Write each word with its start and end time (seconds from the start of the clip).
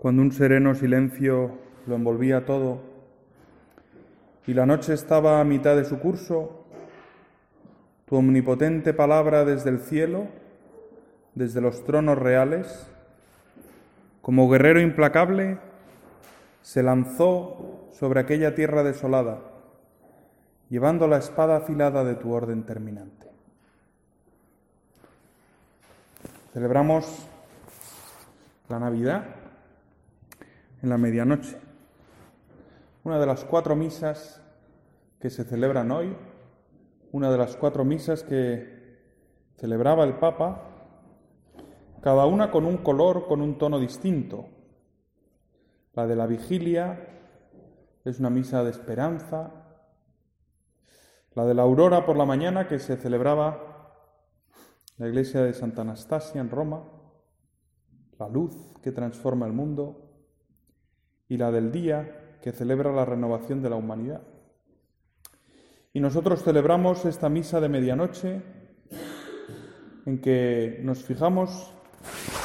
cuando 0.00 0.22
un 0.22 0.32
sereno 0.32 0.74
silencio 0.74 1.58
lo 1.86 1.94
envolvía 1.94 2.46
todo 2.46 2.80
y 4.46 4.54
la 4.54 4.64
noche 4.64 4.94
estaba 4.94 5.40
a 5.40 5.44
mitad 5.44 5.76
de 5.76 5.84
su 5.84 5.98
curso, 5.98 6.64
tu 8.06 8.16
omnipotente 8.16 8.94
palabra 8.94 9.44
desde 9.44 9.68
el 9.68 9.78
cielo, 9.78 10.26
desde 11.34 11.60
los 11.60 11.84
tronos 11.84 12.18
reales, 12.18 12.90
como 14.22 14.48
guerrero 14.48 14.80
implacable, 14.80 15.58
se 16.62 16.82
lanzó 16.82 17.90
sobre 17.92 18.20
aquella 18.20 18.54
tierra 18.54 18.82
desolada, 18.82 19.40
llevando 20.70 21.08
la 21.08 21.18
espada 21.18 21.58
afilada 21.58 22.04
de 22.04 22.14
tu 22.14 22.32
orden 22.32 22.62
terminante. 22.62 23.28
Celebramos 26.54 27.28
la 28.70 28.78
Navidad 28.78 29.39
en 30.82 30.88
la 30.88 30.98
medianoche, 30.98 31.58
una 33.04 33.18
de 33.18 33.26
las 33.26 33.44
cuatro 33.44 33.76
misas 33.76 34.42
que 35.18 35.30
se 35.30 35.44
celebran 35.44 35.90
hoy, 35.90 36.16
una 37.12 37.30
de 37.30 37.38
las 37.38 37.56
cuatro 37.56 37.84
misas 37.84 38.22
que 38.22 38.98
celebraba 39.56 40.04
el 40.04 40.14
Papa, 40.14 40.62
cada 42.00 42.24
una 42.26 42.50
con 42.50 42.64
un 42.64 42.78
color, 42.78 43.26
con 43.26 43.42
un 43.42 43.58
tono 43.58 43.78
distinto. 43.78 44.48
La 45.92 46.06
de 46.06 46.16
la 46.16 46.26
vigilia 46.26 47.08
es 48.04 48.18
una 48.20 48.30
misa 48.30 48.64
de 48.64 48.70
esperanza, 48.70 49.50
la 51.34 51.44
de 51.44 51.54
la 51.54 51.62
aurora 51.62 52.06
por 52.06 52.16
la 52.16 52.24
mañana 52.24 52.68
que 52.68 52.78
se 52.78 52.96
celebraba 52.96 53.70
la 54.96 55.08
iglesia 55.08 55.42
de 55.42 55.52
Santa 55.52 55.82
Anastasia 55.82 56.40
en 56.40 56.50
Roma, 56.50 56.84
la 58.18 58.28
luz 58.28 58.54
que 58.82 58.92
transforma 58.92 59.46
el 59.46 59.52
mundo, 59.52 60.09
y 61.30 61.36
la 61.36 61.52
del 61.52 61.70
día 61.70 62.38
que 62.42 62.50
celebra 62.50 62.92
la 62.92 63.04
renovación 63.04 63.62
de 63.62 63.70
la 63.70 63.76
humanidad. 63.76 64.20
Y 65.92 66.00
nosotros 66.00 66.42
celebramos 66.42 67.04
esta 67.04 67.28
misa 67.28 67.60
de 67.60 67.68
medianoche 67.68 68.42
en 70.06 70.20
que 70.20 70.80
nos 70.82 71.04
fijamos 71.04 71.72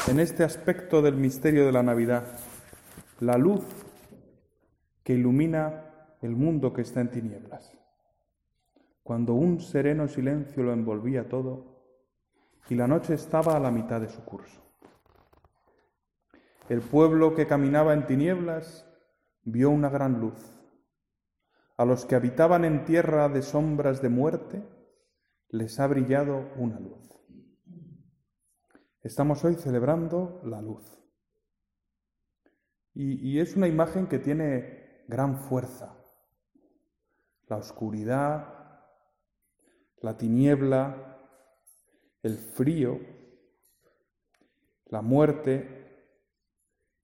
en 0.07 0.19
este 0.19 0.43
aspecto 0.43 1.01
del 1.01 1.15
misterio 1.15 1.65
de 1.65 1.71
la 1.71 1.81
Navidad, 1.81 2.25
la 3.21 3.39
luz 3.39 3.65
que 5.03 5.13
ilumina 5.13 6.15
el 6.21 6.35
mundo 6.35 6.71
que 6.71 6.83
está 6.83 7.01
en 7.01 7.09
tinieblas. 7.09 7.75
Cuando 9.01 9.33
un 9.33 9.61
sereno 9.61 10.07
silencio 10.07 10.61
lo 10.61 10.73
envolvía 10.73 11.27
todo, 11.27 11.73
y 12.69 12.75
la 12.75 12.87
noche 12.87 13.15
estaba 13.15 13.55
a 13.55 13.59
la 13.59 13.71
mitad 13.71 13.99
de 13.99 14.09
su 14.09 14.23
curso. 14.23 14.64
El 16.67 16.81
pueblo 16.81 17.35
que 17.35 17.45
caminaba 17.45 17.93
en 17.93 18.07
tinieblas 18.07 18.87
vio 19.43 19.69
una 19.69 19.89
gran 19.89 20.19
luz. 20.19 20.39
A 21.77 21.85
los 21.85 22.05
que 22.05 22.15
habitaban 22.15 22.65
en 22.65 22.85
tierra 22.85 23.29
de 23.29 23.43
sombras 23.43 24.01
de 24.01 24.09
muerte 24.09 24.63
les 25.49 25.79
ha 25.79 25.85
brillado 25.85 26.51
una 26.55 26.79
luz. 26.79 27.05
Estamos 29.01 29.45
hoy 29.45 29.53
celebrando 29.53 30.41
la 30.43 30.61
luz. 30.61 30.83
Y, 32.95 33.39
es 33.39 33.55
una 33.57 33.67
imagen 33.67 34.07
que 34.07 34.19
tiene 34.19 35.03
gran 35.07 35.37
fuerza. 35.37 36.01
La 37.47 37.57
oscuridad, 37.57 38.79
la 39.97 40.17
tiniebla, 40.17 41.19
el 42.23 42.37
frío, 42.37 42.99
la 44.85 45.01
muerte, 45.01 45.84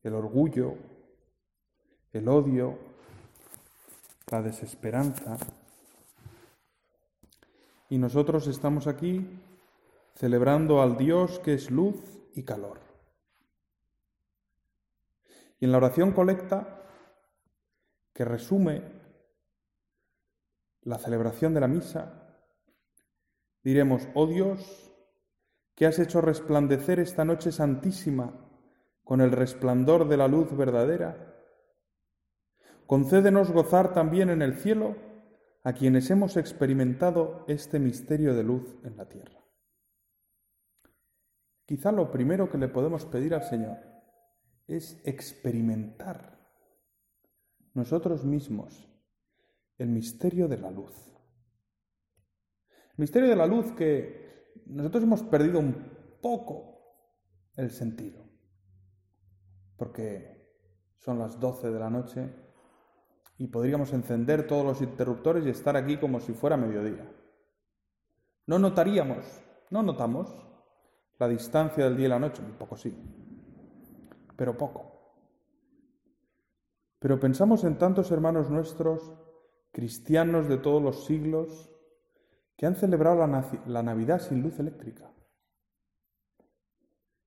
el 0.03 0.13
orgullo, 0.13 0.75
el 2.11 2.27
odio, 2.27 2.77
la 4.31 4.41
desesperanza. 4.41 5.37
Y 7.89 7.97
nosotros 7.97 8.47
estamos 8.47 8.87
aquí 8.87 9.27
celebrando 10.15 10.81
al 10.81 10.97
Dios 10.97 11.39
que 11.39 11.53
es 11.53 11.69
luz 11.69 11.95
y 12.33 12.43
calor. 12.43 12.79
Y 15.59 15.65
en 15.65 15.71
la 15.71 15.77
oración 15.77 16.11
colecta, 16.11 16.77
que 18.13 18.25
resume 18.25 18.83
la 20.81 20.97
celebración 20.97 21.53
de 21.53 21.59
la 21.59 21.67
misa, 21.67 22.35
diremos, 23.63 24.07
oh 24.15 24.25
Dios, 24.25 24.91
que 25.75 25.85
has 25.85 25.99
hecho 25.99 26.19
resplandecer 26.19 26.99
esta 26.99 27.23
noche 27.23 27.51
santísima 27.51 28.50
con 29.03 29.21
el 29.21 29.31
resplandor 29.31 30.07
de 30.07 30.17
la 30.17 30.27
luz 30.27 30.55
verdadera. 30.55 31.35
Concédenos 32.85 33.51
gozar 33.51 33.93
también 33.93 34.29
en 34.29 34.41
el 34.41 34.55
cielo 34.55 34.95
a 35.63 35.73
quienes 35.73 36.09
hemos 36.09 36.37
experimentado 36.37 37.45
este 37.47 37.79
misterio 37.79 38.33
de 38.33 38.43
luz 38.43 38.75
en 38.83 38.97
la 38.97 39.07
tierra. 39.07 39.39
Quizá 41.65 41.91
lo 41.91 42.11
primero 42.11 42.49
que 42.49 42.57
le 42.57 42.67
podemos 42.67 43.05
pedir 43.05 43.33
al 43.33 43.43
Señor 43.43 43.77
es 44.67 45.01
experimentar 45.05 46.39
nosotros 47.73 48.25
mismos 48.25 48.89
el 49.77 49.89
misterio 49.89 50.47
de 50.47 50.57
la 50.57 50.69
luz. 50.69 50.93
El 52.89 52.97
misterio 52.97 53.29
de 53.29 53.35
la 53.35 53.45
luz 53.45 53.71
que 53.71 54.61
nosotros 54.65 55.03
hemos 55.03 55.23
perdido 55.23 55.59
un 55.59 56.17
poco 56.21 56.71
el 57.55 57.71
sentido, 57.71 58.30
porque 59.81 60.37
son 60.99 61.17
las 61.17 61.39
12 61.39 61.71
de 61.71 61.79
la 61.79 61.89
noche 61.89 62.29
y 63.39 63.47
podríamos 63.47 63.91
encender 63.93 64.45
todos 64.45 64.63
los 64.63 64.79
interruptores 64.79 65.43
y 65.43 65.49
estar 65.49 65.75
aquí 65.75 65.97
como 65.97 66.19
si 66.19 66.33
fuera 66.33 66.55
mediodía. 66.55 67.11
No 68.45 68.59
notaríamos, 68.59 69.25
no 69.71 69.81
notamos 69.81 70.29
la 71.17 71.27
distancia 71.27 71.83
del 71.83 71.97
día 71.97 72.05
y 72.05 72.09
la 72.09 72.19
noche, 72.19 72.43
un 72.43 72.59
poco 72.59 72.77
sí, 72.77 72.95
pero 74.35 74.55
poco. 74.55 75.15
Pero 76.99 77.19
pensamos 77.19 77.63
en 77.63 77.79
tantos 77.79 78.11
hermanos 78.11 78.51
nuestros, 78.51 79.11
cristianos 79.71 80.47
de 80.47 80.59
todos 80.59 80.79
los 80.79 81.05
siglos, 81.05 81.71
que 82.55 82.67
han 82.67 82.75
celebrado 82.75 83.25
la, 83.65 83.81
Navidad 83.81 84.21
sin 84.21 84.43
luz 84.43 84.59
eléctrica. 84.59 85.11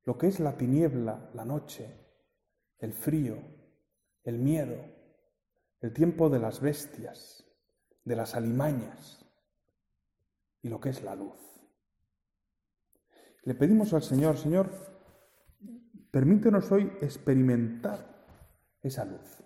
Lo 0.04 0.16
que 0.16 0.28
es 0.28 0.38
la 0.38 0.56
tiniebla, 0.56 1.30
la 1.34 1.44
noche, 1.44 2.03
el 2.84 2.92
frío, 2.92 3.38
el 4.22 4.38
miedo, 4.38 4.76
el 5.80 5.92
tiempo 5.92 6.28
de 6.28 6.38
las 6.38 6.60
bestias, 6.60 7.44
de 8.04 8.16
las 8.16 8.34
alimañas 8.34 9.26
y 10.62 10.68
lo 10.68 10.80
que 10.80 10.90
es 10.90 11.02
la 11.02 11.14
luz. 11.14 11.38
Le 13.42 13.54
pedimos 13.54 13.92
al 13.92 14.02
Señor, 14.02 14.36
Señor, 14.36 14.70
permítenos 16.10 16.70
hoy 16.72 16.92
experimentar 17.00 18.26
esa 18.82 19.04
luz. 19.04 19.42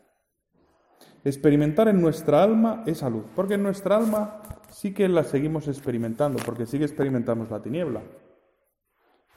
Experimentar 1.24 1.88
en 1.88 2.00
nuestra 2.00 2.42
alma 2.42 2.84
esa 2.86 3.08
luz, 3.08 3.24
porque 3.34 3.54
en 3.54 3.62
nuestra 3.62 3.96
alma 3.96 4.42
sí 4.70 4.94
que 4.94 5.08
la 5.08 5.24
seguimos 5.24 5.66
experimentando, 5.66 6.38
porque 6.44 6.66
sí 6.66 6.78
que 6.78 6.84
experimentamos 6.84 7.50
la 7.50 7.62
tiniebla. 7.62 8.02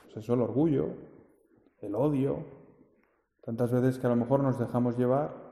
Pues 0.03 0.17
eso, 0.17 0.33
el 0.33 0.41
orgullo, 0.41 0.89
el 1.79 1.95
odio, 1.95 2.60
tantas 3.41 3.71
veces 3.71 3.99
que 3.99 4.07
a 4.07 4.09
lo 4.09 4.15
mejor 4.15 4.41
nos 4.41 4.59
dejamos 4.59 4.97
llevar, 4.97 5.51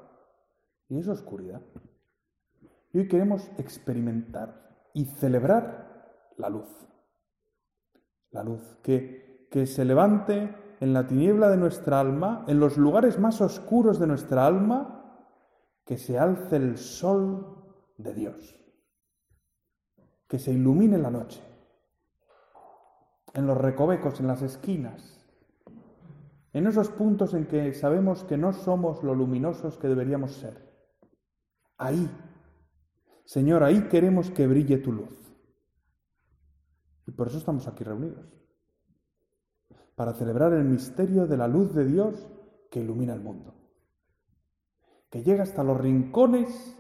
y 0.88 1.00
es 1.00 1.08
oscuridad. 1.08 1.62
Y 2.92 3.00
hoy 3.00 3.08
queremos 3.08 3.50
experimentar 3.58 4.90
y 4.94 5.06
celebrar 5.06 6.34
la 6.38 6.50
luz. 6.50 6.70
La 8.32 8.44
luz 8.44 8.62
que, 8.84 9.48
que 9.52 9.66
se 9.66 9.86
levante 9.86 10.56
en 10.80 10.94
la 10.94 11.08
tiniebla 11.08 11.50
de 11.50 11.58
nuestra 11.58 12.00
alma, 12.00 12.46
en 12.48 12.60
los 12.60 12.78
lugares 12.78 13.20
más 13.20 13.42
oscuros 13.42 14.00
de 14.00 14.08
nuestra 14.08 14.46
alma, 14.46 14.96
que 15.86 15.98
se 15.98 16.18
alce 16.18 16.56
el 16.56 16.78
sol 16.78 17.66
de 17.98 18.14
Dios 18.14 18.60
que 20.30 20.38
se 20.38 20.52
ilumine 20.52 21.00
la 21.00 21.10
noche, 21.10 21.42
en 23.34 23.48
los 23.48 23.58
recovecos, 23.58 24.20
en 24.20 24.28
las 24.28 24.44
esquinas, 24.44 25.19
en 26.54 26.68
esos 26.68 26.90
puntos 26.90 27.34
en 27.34 27.46
que 27.46 27.74
sabemos 27.74 28.24
que 28.24 28.38
no 28.38 28.54
somos 28.54 29.04
lo 29.04 29.14
luminosos 29.14 29.78
que 29.78 29.88
deberíamos 29.88 30.34
ser. 30.34 30.68
Ahí, 31.78 32.10
Señor, 33.26 33.64
ahí 33.64 33.88
queremos 33.88 34.32
que 34.32 34.48
brille 34.48 34.78
tu 34.78 34.92
luz. 34.92 35.16
Y 37.06 37.12
por 37.12 37.28
eso 37.28 37.38
estamos 37.38 37.68
aquí 37.68 37.84
reunidos, 37.84 38.26
para 39.96 40.14
celebrar 40.14 40.54
el 40.54 40.64
misterio 40.64 41.28
de 41.28 41.38
la 41.38 41.48
luz 41.48 41.74
de 41.74 41.86
Dios 41.86 42.28
que 42.70 42.80
ilumina 42.80 43.14
el 43.14 43.22
mundo, 43.22 43.56
que 45.10 45.24
llega 45.24 45.44
hasta 45.44 45.64
los 45.64 45.80
rincones 45.80 46.76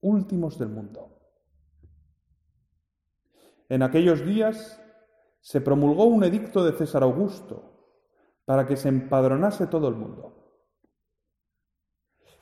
últimos 0.00 0.58
del 0.58 0.68
mundo. 0.68 1.18
En 3.68 3.82
aquellos 3.82 4.24
días 4.24 4.80
se 5.40 5.60
promulgó 5.60 6.04
un 6.04 6.24
edicto 6.24 6.64
de 6.64 6.72
César 6.72 7.02
Augusto 7.02 7.75
para 8.46 8.66
que 8.66 8.76
se 8.76 8.88
empadronase 8.88 9.66
todo 9.66 9.88
el 9.88 9.96
mundo. 9.96 10.32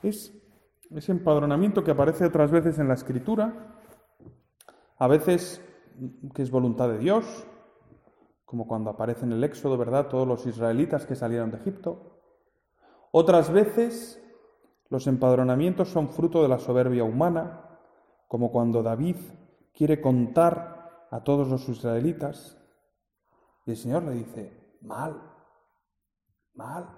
Es 0.03 0.33
ese 0.91 1.11
empadronamiento 1.11 1.83
que 1.83 1.91
aparece 1.91 2.27
otras 2.27 2.53
veces 2.53 2.79
en 2.79 2.87
la 2.87 2.95
Escritura, 2.95 3.81
a 4.99 5.09
veces 5.09 5.61
que 6.35 6.43
es 6.43 6.51
voluntad 6.51 6.89
de 6.89 6.99
Dios, 6.99 7.47
como 8.45 8.69
cuando 8.69 8.91
aparece 8.91 9.25
en 9.25 9.33
el 9.33 9.43
Éxodo, 9.43 9.77
¿verdad? 9.77 10.09
Todos 10.09 10.29
los 10.29 10.47
israelitas 10.47 11.07
que 11.07 11.17
salieron 11.17 11.51
de 11.51 11.57
Egipto. 11.57 12.21
Otras 13.11 13.51
veces 13.51 14.23
los 14.91 15.07
empadronamientos 15.09 15.89
son 15.89 16.11
fruto 16.11 16.43
de 16.43 16.49
la 16.49 16.59
soberbia 16.59 17.03
humana, 17.03 17.81
como 18.29 18.53
cuando 18.53 18.83
David 18.83 19.17
quiere 19.73 20.01
contar 20.01 21.09
a 21.11 21.25
todos 21.25 21.49
los 21.49 21.69
israelitas 21.69 22.61
y 23.67 23.71
el 23.71 23.77
Señor 23.77 24.03
le 24.05 24.13
dice, 24.13 24.79
mal, 24.83 25.34
mal. 26.55 26.89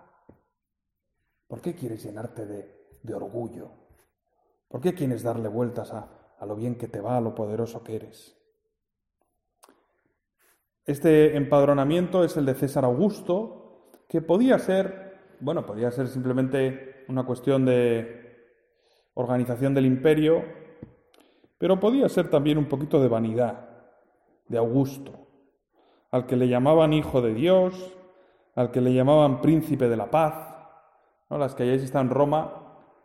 ¿Por 1.47 1.61
qué 1.61 1.75
quieres 1.75 2.03
llenarte 2.03 2.47
de, 2.47 2.89
de 3.03 3.15
orgullo? 3.15 3.71
¿Por 4.69 4.81
qué 4.81 4.95
quieres 4.95 5.23
darle 5.23 5.49
vueltas 5.49 5.93
a, 5.93 6.35
a 6.39 6.47
lo 6.47 6.57
bien 6.57 6.77
que 6.77 6.89
te 6.89 7.01
va, 7.01 7.17
a 7.17 7.21
lo 7.21 7.35
poderoso 7.35 7.83
que 7.83 7.97
eres? 7.97 8.37
Este 10.85 11.37
empadronamiento 11.37 12.25
es 12.25 12.37
el 12.37 12.47
de 12.47 12.55
César 12.55 12.85
Augusto, 12.85 13.91
que 14.09 14.23
podía 14.23 14.59
ser, 14.59 15.37
bueno, 15.41 15.67
podía 15.67 15.91
ser 15.91 16.07
simplemente 16.07 17.05
una 17.09 17.25
cuestión 17.27 17.65
de 17.65 18.27
organización 19.15 19.75
del 19.75 19.87
imperio, 19.87 20.45
pero 21.59 21.81
podía 21.81 22.09
ser 22.09 22.29
también 22.29 22.59
un 22.59 22.69
poquito 22.69 23.01
de 23.01 23.09
vanidad 23.09 23.69
de 24.47 24.59
Augusto, 24.59 25.27
al 26.11 26.27
que 26.27 26.37
le 26.37 26.49
llamaban 26.49 26.93
hijo 26.93 27.21
de 27.21 27.35
Dios, 27.35 27.97
al 28.57 28.71
que 28.71 28.81
le 28.81 28.93
llamaban 28.93 29.41
príncipe 29.41 29.89
de 29.89 29.97
la 29.97 30.11
paz. 30.11 30.35
¿no? 31.31 31.39
Las 31.39 31.55
que 31.55 31.63
hayáis 31.63 31.83
estado 31.83 32.05
en 32.05 32.11
Roma, 32.11 32.53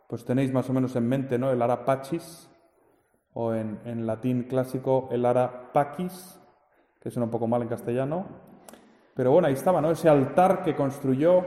pues 0.08 0.24
tenéis 0.24 0.52
más 0.52 0.68
o 0.68 0.72
menos 0.72 0.96
en 0.96 1.08
mente 1.08 1.38
¿no? 1.38 1.50
el 1.50 1.62
ara 1.62 1.84
pacis, 1.84 2.48
o 3.34 3.54
en, 3.54 3.80
en 3.84 4.06
latín 4.06 4.44
clásico 4.44 5.08
el 5.12 5.24
ara 5.24 5.72
pacis, 5.72 6.40
que 7.00 7.10
suena 7.10 7.26
un 7.26 7.30
poco 7.30 7.46
mal 7.46 7.62
en 7.62 7.68
castellano. 7.68 8.26
Pero 9.14 9.30
bueno, 9.30 9.48
ahí 9.48 9.54
estaba, 9.54 9.80
¿no? 9.80 9.90
Ese 9.90 10.08
altar 10.08 10.62
que 10.62 10.74
construyó 10.74 11.44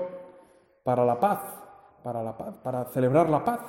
para 0.83 1.03
la 1.03 1.19
paz, 1.19 1.39
para 2.03 2.21
la 2.21 2.37
paz, 2.37 2.57
para 2.59 2.85
celebrar 2.85 3.29
la 3.29 3.43
paz. 3.43 3.61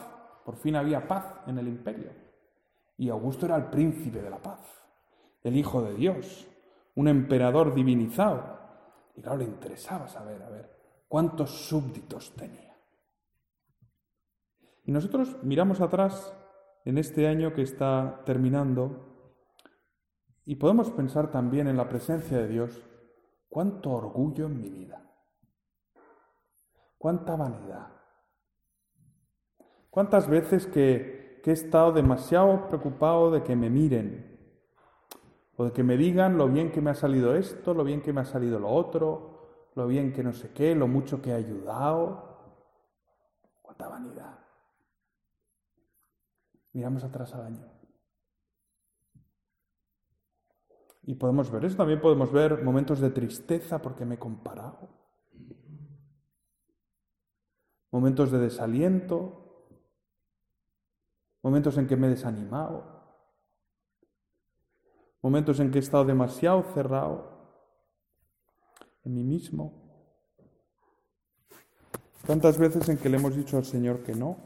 Por 0.45 0.57
fin 0.57 0.77
había 0.77 1.07
paz 1.07 1.25
en 1.47 1.59
el 1.59 1.69
imperio. 1.69 2.11
Y 2.99 3.09
Augusto 3.09 3.47
era 3.47 3.57
el 3.57 3.65
príncipe 3.65 4.21
de 4.21 4.31
la 4.31 4.39
paz, 4.39 4.61
el 5.43 5.57
hijo 5.57 5.83
de 5.83 5.95
Dios, 5.95 6.47
un 6.95 7.09
emperador 7.09 7.75
divinizado. 7.75 8.66
Y 9.17 9.23
claro, 9.23 9.39
le 9.39 9.45
interesaba 9.45 10.07
saber, 10.09 10.43
a 10.43 10.51
ver, 10.51 10.71
cuántos 11.09 11.51
súbditos 11.51 12.35
tenía. 12.37 12.77
Y 14.85 14.93
nosotros 14.93 15.43
miramos 15.43 15.81
atrás 15.81 16.33
en 16.85 16.99
este 16.99 17.27
año 17.27 17.53
que 17.53 17.63
está 17.63 18.23
terminando 18.25 19.33
y 20.45 20.57
podemos 20.57 20.91
pensar 20.91 21.31
también 21.31 21.67
en 21.67 21.77
la 21.77 21.89
presencia 21.89 22.39
de 22.39 22.47
Dios, 22.47 22.87
cuánto 23.49 23.91
orgullo 23.91 24.47
en 24.47 24.61
mi 24.61 24.71
vida, 24.71 25.11
cuánta 26.99 27.35
vanidad, 27.35 27.89
cuántas 29.91 30.29
veces 30.29 30.67
que, 30.67 31.41
que 31.43 31.51
he 31.51 31.55
estado 31.55 31.91
demasiado 31.91 32.69
preocupado 32.69 33.33
de 33.33 33.43
que 33.43 33.57
me 33.57 33.71
miren, 33.71 34.36
o 35.57 35.65
de 35.65 35.73
que 35.73 35.83
me 35.83 35.97
digan 35.97 36.37
lo 36.37 36.49
bien 36.49 36.71
que 36.71 36.81
me 36.81 36.91
ha 36.91 36.95
salido 36.95 37.35
esto, 37.35 37.73
lo 37.73 37.83
bien 37.83 38.03
que 38.03 38.13
me 38.13 38.21
ha 38.21 38.25
salido 38.25 38.59
lo 38.59 38.69
otro, 38.69 39.71
lo 39.75 39.87
bien 39.87 40.13
que 40.13 40.23
no 40.23 40.33
sé 40.33 40.53
qué, 40.53 40.75
lo 40.75 40.87
mucho 40.87 41.23
que 41.23 41.31
he 41.31 41.35
ayudado. 41.35 42.37
Cuánta 43.63 43.89
vanidad. 43.89 44.39
Miramos 46.73 47.05
atrás 47.05 47.35
al 47.35 47.47
año. 47.47 47.77
Y 51.05 51.15
podemos 51.15 51.51
ver 51.51 51.65
eso, 51.65 51.77
también 51.77 52.01
podemos 52.01 52.33
ver 52.33 52.65
momentos 52.65 53.01
de 53.01 53.11
tristeza 53.11 53.81
porque 53.81 54.05
me 54.05 54.17
he 54.17 54.19
comparado, 54.19 54.89
momentos 57.93 58.33
de 58.33 58.39
desaliento, 58.39 59.69
momentos 61.43 61.79
en 61.79 61.87
que 61.87 61.97
me 61.97 62.09
he 62.09 62.11
desanimado, 62.11 62.96
momentos 65.27 65.59
en 65.59 65.73
que 65.73 65.79
he 65.79 65.81
estado 65.81 66.05
demasiado 66.05 66.63
cerrado 66.73 67.51
en 69.03 69.13
mí 69.13 69.25
mismo. 69.25 69.73
Tantas 72.25 72.57
veces 72.57 72.89
en 72.89 72.97
que 72.97 73.09
le 73.09 73.17
hemos 73.17 73.35
dicho 73.35 73.57
al 73.57 73.65
Señor 73.65 74.05
que 74.05 74.15
no. 74.15 74.37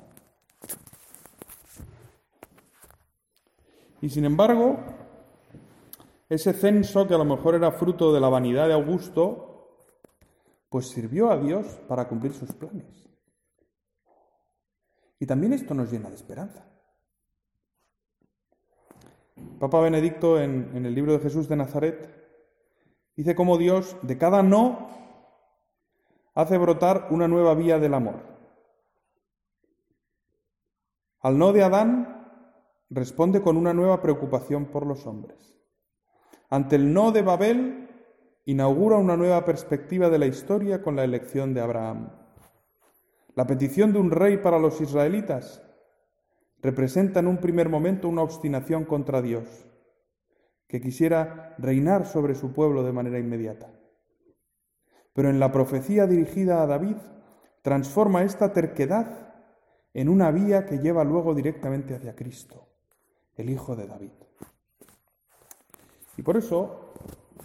Y 4.00 4.08
sin 4.08 4.24
embargo, 4.24 4.78
ese 6.30 6.54
censo, 6.54 7.06
que 7.06 7.12
a 7.12 7.18
lo 7.18 7.26
mejor 7.26 7.56
era 7.56 7.72
fruto 7.72 8.10
de 8.14 8.20
la 8.20 8.30
vanidad 8.30 8.66
de 8.66 8.72
Augusto, 8.72 9.84
pues 10.70 10.88
sirvió 10.88 11.30
a 11.30 11.36
Dios 11.36 11.66
para 11.86 12.08
cumplir 12.08 12.32
sus 12.32 12.54
planes. 12.54 13.06
Y 15.18 15.26
también 15.26 15.52
esto 15.52 15.74
nos 15.74 15.92
llena 15.92 16.08
de 16.08 16.16
esperanza. 16.16 16.69
Papa 19.58 19.80
Benedicto 19.80 20.40
en, 20.40 20.70
el 20.74 20.94
libro 20.94 21.12
de 21.12 21.18
Jesús 21.18 21.48
de 21.48 21.56
Nazaret 21.56 22.08
dice 23.16 23.34
cómo 23.34 23.58
Dios 23.58 23.96
de 24.02 24.16
cada 24.16 24.42
no 24.42 24.88
hace 26.34 26.56
brotar 26.56 27.08
una 27.10 27.28
nueva 27.28 27.54
vía 27.54 27.78
del 27.78 27.94
amor. 27.94 28.22
Al 31.20 31.36
no 31.36 31.52
de 31.52 31.62
Adán 31.62 32.26
responde 32.88 33.42
con 33.42 33.56
una 33.56 33.74
nueva 33.74 34.00
preocupación 34.00 34.66
por 34.66 34.86
los 34.86 35.06
hombres. 35.06 35.60
Ante 36.48 36.76
el 36.76 36.92
no 36.94 37.12
de 37.12 37.22
Babel, 37.22 37.88
inaugura 38.46 38.96
una 38.96 39.16
nueva 39.16 39.44
perspectiva 39.44 40.08
de 40.08 40.18
la 40.18 40.26
historia 40.26 40.82
con 40.82 40.96
la 40.96 41.04
elección 41.04 41.52
de 41.52 41.60
Abraham. 41.60 42.10
La 43.34 43.46
petición 43.46 43.92
de 43.92 43.98
un 43.98 44.10
rey 44.10 44.38
para 44.38 44.58
los 44.58 44.80
israelitas 44.80 45.62
representa 46.62 47.20
en 47.20 47.26
un 47.26 47.38
primer 47.38 47.68
momento 47.68 48.08
una 48.08 48.22
obstinación 48.22 48.84
contra 48.84 49.22
Dios, 49.22 49.66
que 50.66 50.80
quisiera 50.80 51.54
reinar 51.58 52.06
sobre 52.06 52.34
su 52.34 52.52
pueblo 52.52 52.82
de 52.82 52.92
manera 52.92 53.18
inmediata. 53.18 53.72
Pero 55.12 55.30
en 55.30 55.40
la 55.40 55.52
profecía 55.52 56.06
dirigida 56.06 56.62
a 56.62 56.66
David 56.66 56.96
transforma 57.62 58.22
esta 58.22 58.52
terquedad 58.52 59.34
en 59.92 60.08
una 60.08 60.30
vía 60.30 60.66
que 60.66 60.78
lleva 60.78 61.04
luego 61.04 61.34
directamente 61.34 61.94
hacia 61.94 62.14
Cristo, 62.14 62.68
el 63.36 63.50
Hijo 63.50 63.74
de 63.74 63.86
David. 63.86 64.12
Y 66.16 66.22
por 66.22 66.36
eso, 66.36 66.92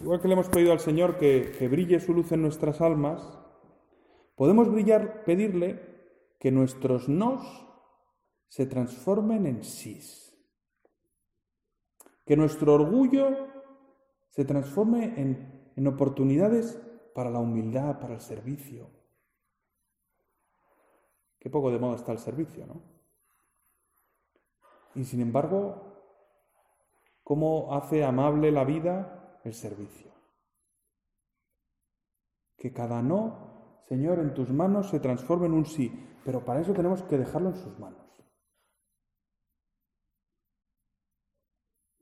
igual 0.00 0.20
que 0.20 0.28
le 0.28 0.34
hemos 0.34 0.48
pedido 0.48 0.72
al 0.72 0.80
Señor 0.80 1.16
que, 1.16 1.68
brille 1.68 1.98
su 1.98 2.12
luz 2.12 2.30
en 2.32 2.42
nuestras 2.42 2.80
almas, 2.80 3.38
podemos 4.36 4.70
brillar, 4.70 5.24
pedirle 5.24 5.80
que 6.38 6.52
nuestros 6.52 7.08
nos 7.08 7.65
se 8.56 8.64
transformen 8.64 9.44
en 9.44 9.62
sís. 9.62 10.34
Que 12.24 12.38
nuestro 12.38 12.72
orgullo 12.72 13.28
se 14.30 14.46
transforme 14.46 15.20
en, 15.20 15.72
en 15.76 15.86
oportunidades 15.86 16.80
para 17.14 17.28
la 17.28 17.38
humildad, 17.38 18.00
para 18.00 18.14
el 18.14 18.20
servicio. 18.22 18.88
Qué 21.38 21.50
poco 21.50 21.70
de 21.70 21.78
moda 21.78 21.96
está 21.96 22.12
el 22.12 22.18
servicio, 22.18 22.66
¿no? 22.66 22.80
Y 24.94 25.04
sin 25.04 25.20
embargo, 25.20 25.92
cómo 27.22 27.74
hace 27.74 28.04
amable 28.04 28.52
la 28.52 28.64
vida 28.64 29.38
el 29.44 29.52
servicio. 29.52 30.14
Que 32.56 32.72
cada 32.72 33.02
no, 33.02 33.82
Señor, 33.86 34.18
en 34.18 34.32
tus 34.32 34.50
manos 34.50 34.88
se 34.88 34.98
transforme 34.98 35.44
en 35.44 35.52
un 35.52 35.66
sí, 35.66 35.92
pero 36.24 36.42
para 36.42 36.62
eso 36.62 36.72
tenemos 36.72 37.02
que 37.02 37.18
dejarlo 37.18 37.50
en 37.50 37.56
sus 37.56 37.78
manos. 37.78 38.05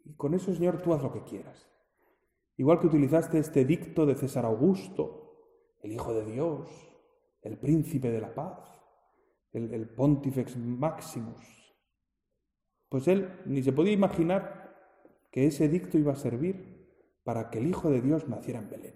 Y 0.04 0.14
con 0.14 0.34
eso, 0.34 0.54
Señor, 0.54 0.82
tú 0.82 0.92
haz 0.92 1.02
lo 1.02 1.12
que 1.12 1.24
quieras. 1.24 1.68
Igual 2.56 2.78
que 2.78 2.86
utilizaste 2.86 3.38
este 3.38 3.64
dicto 3.64 4.06
de 4.06 4.14
César 4.14 4.44
Augusto, 4.44 5.78
el 5.82 5.92
Hijo 5.92 6.14
de 6.14 6.24
Dios, 6.24 6.68
el 7.42 7.58
príncipe 7.58 8.10
de 8.10 8.20
la 8.20 8.34
paz, 8.34 8.58
el, 9.52 9.72
el 9.72 9.88
Pontifex 9.88 10.56
Maximus, 10.56 11.64
pues 12.88 13.08
él 13.08 13.40
ni 13.46 13.62
se 13.62 13.72
podía 13.72 13.92
imaginar 13.92 14.64
que 15.32 15.46
ese 15.46 15.64
edicto 15.64 15.98
iba 15.98 16.12
a 16.12 16.16
servir 16.16 16.74
para 17.24 17.50
que 17.50 17.58
el 17.58 17.66
Hijo 17.66 17.90
de 17.90 18.00
Dios 18.00 18.28
naciera 18.28 18.60
en 18.60 18.70
Belén. 18.70 18.94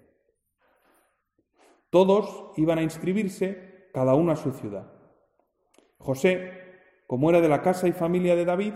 Todos 1.89 2.53
iban 2.55 2.77
a 2.77 2.83
inscribirse, 2.83 3.89
cada 3.93 4.13
uno 4.13 4.31
a 4.31 4.35
su 4.35 4.51
ciudad. 4.51 4.93
José, 5.97 6.51
como 7.07 7.29
era 7.29 7.41
de 7.41 7.49
la 7.49 7.61
casa 7.61 7.87
y 7.87 7.91
familia 7.91 8.35
de 8.35 8.45
David, 8.45 8.73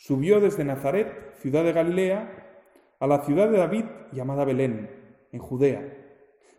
subió 0.00 0.40
desde 0.40 0.64
Nazaret, 0.64 1.34
ciudad 1.40 1.62
de 1.62 1.74
Galilea, 1.74 2.64
a 3.00 3.06
la 3.06 3.18
ciudad 3.18 3.50
de 3.50 3.58
David 3.58 3.84
llamada 4.12 4.46
Belén, 4.46 4.88
en 5.30 5.38
Judea, 5.38 5.94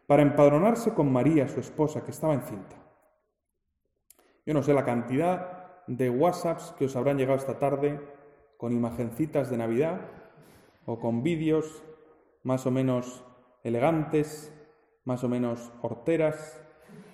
para 0.06 0.22
empadronarse 0.22 0.94
con 0.94 1.12
María, 1.12 1.48
su 1.48 1.60
esposa, 1.60 2.06
que 2.06 2.12
estaba 2.12 2.36
encinta. 2.36 2.76
Yo 4.46 4.54
no 4.54 4.62
sé 4.62 4.76
la 4.76 4.86
cantidad 4.86 5.86
de 5.88 6.12
WhatsApps 6.12 6.76
que 6.78 6.86
os 6.86 6.96
habrán 6.96 7.18
llegado 7.18 7.40
esta 7.40 7.58
tarde 7.58 8.00
con 8.58 8.74
imagencitas 8.74 9.50
de 9.50 9.58
Navidad 9.58 10.02
o 10.86 11.00
con 11.00 11.24
vídeos 11.24 11.84
más 12.44 12.68
o 12.68 12.72
menos 12.72 13.24
elegantes, 13.64 14.54
más 15.04 15.24
o 15.24 15.30
menos 15.30 15.72
horteras, 15.82 16.62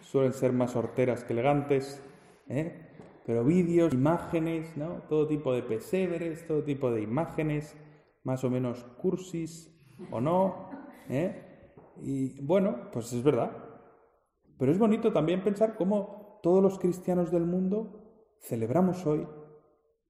suelen 0.02 0.34
ser 0.34 0.52
más 0.52 0.76
horteras 0.76 1.24
que 1.24 1.32
elegantes, 1.32 2.04
¿eh? 2.50 2.87
Pero 3.28 3.44
vídeos, 3.44 3.94
imágenes, 3.94 4.78
¿no? 4.78 5.04
todo 5.10 5.28
tipo 5.28 5.54
de 5.54 5.62
pesebres, 5.62 6.48
todo 6.48 6.64
tipo 6.64 6.90
de 6.92 7.02
imágenes, 7.02 7.76
más 8.24 8.42
o 8.46 8.50
menos 8.50 8.86
cursis 9.02 9.70
o 10.12 10.22
no. 10.22 10.70
¿eh? 11.10 11.74
Y 12.02 12.40
bueno, 12.42 12.90
pues 12.90 13.12
es 13.12 13.22
verdad. 13.22 13.52
Pero 14.58 14.72
es 14.72 14.80
bonito 14.80 15.12
también 15.12 15.44
pensar 15.44 15.76
cómo 15.76 16.40
todos 16.42 16.64
los 16.64 16.80
cristianos 16.80 17.30
del 17.30 17.46
mundo 17.46 18.02
celebramos 18.40 19.06
hoy 19.06 19.28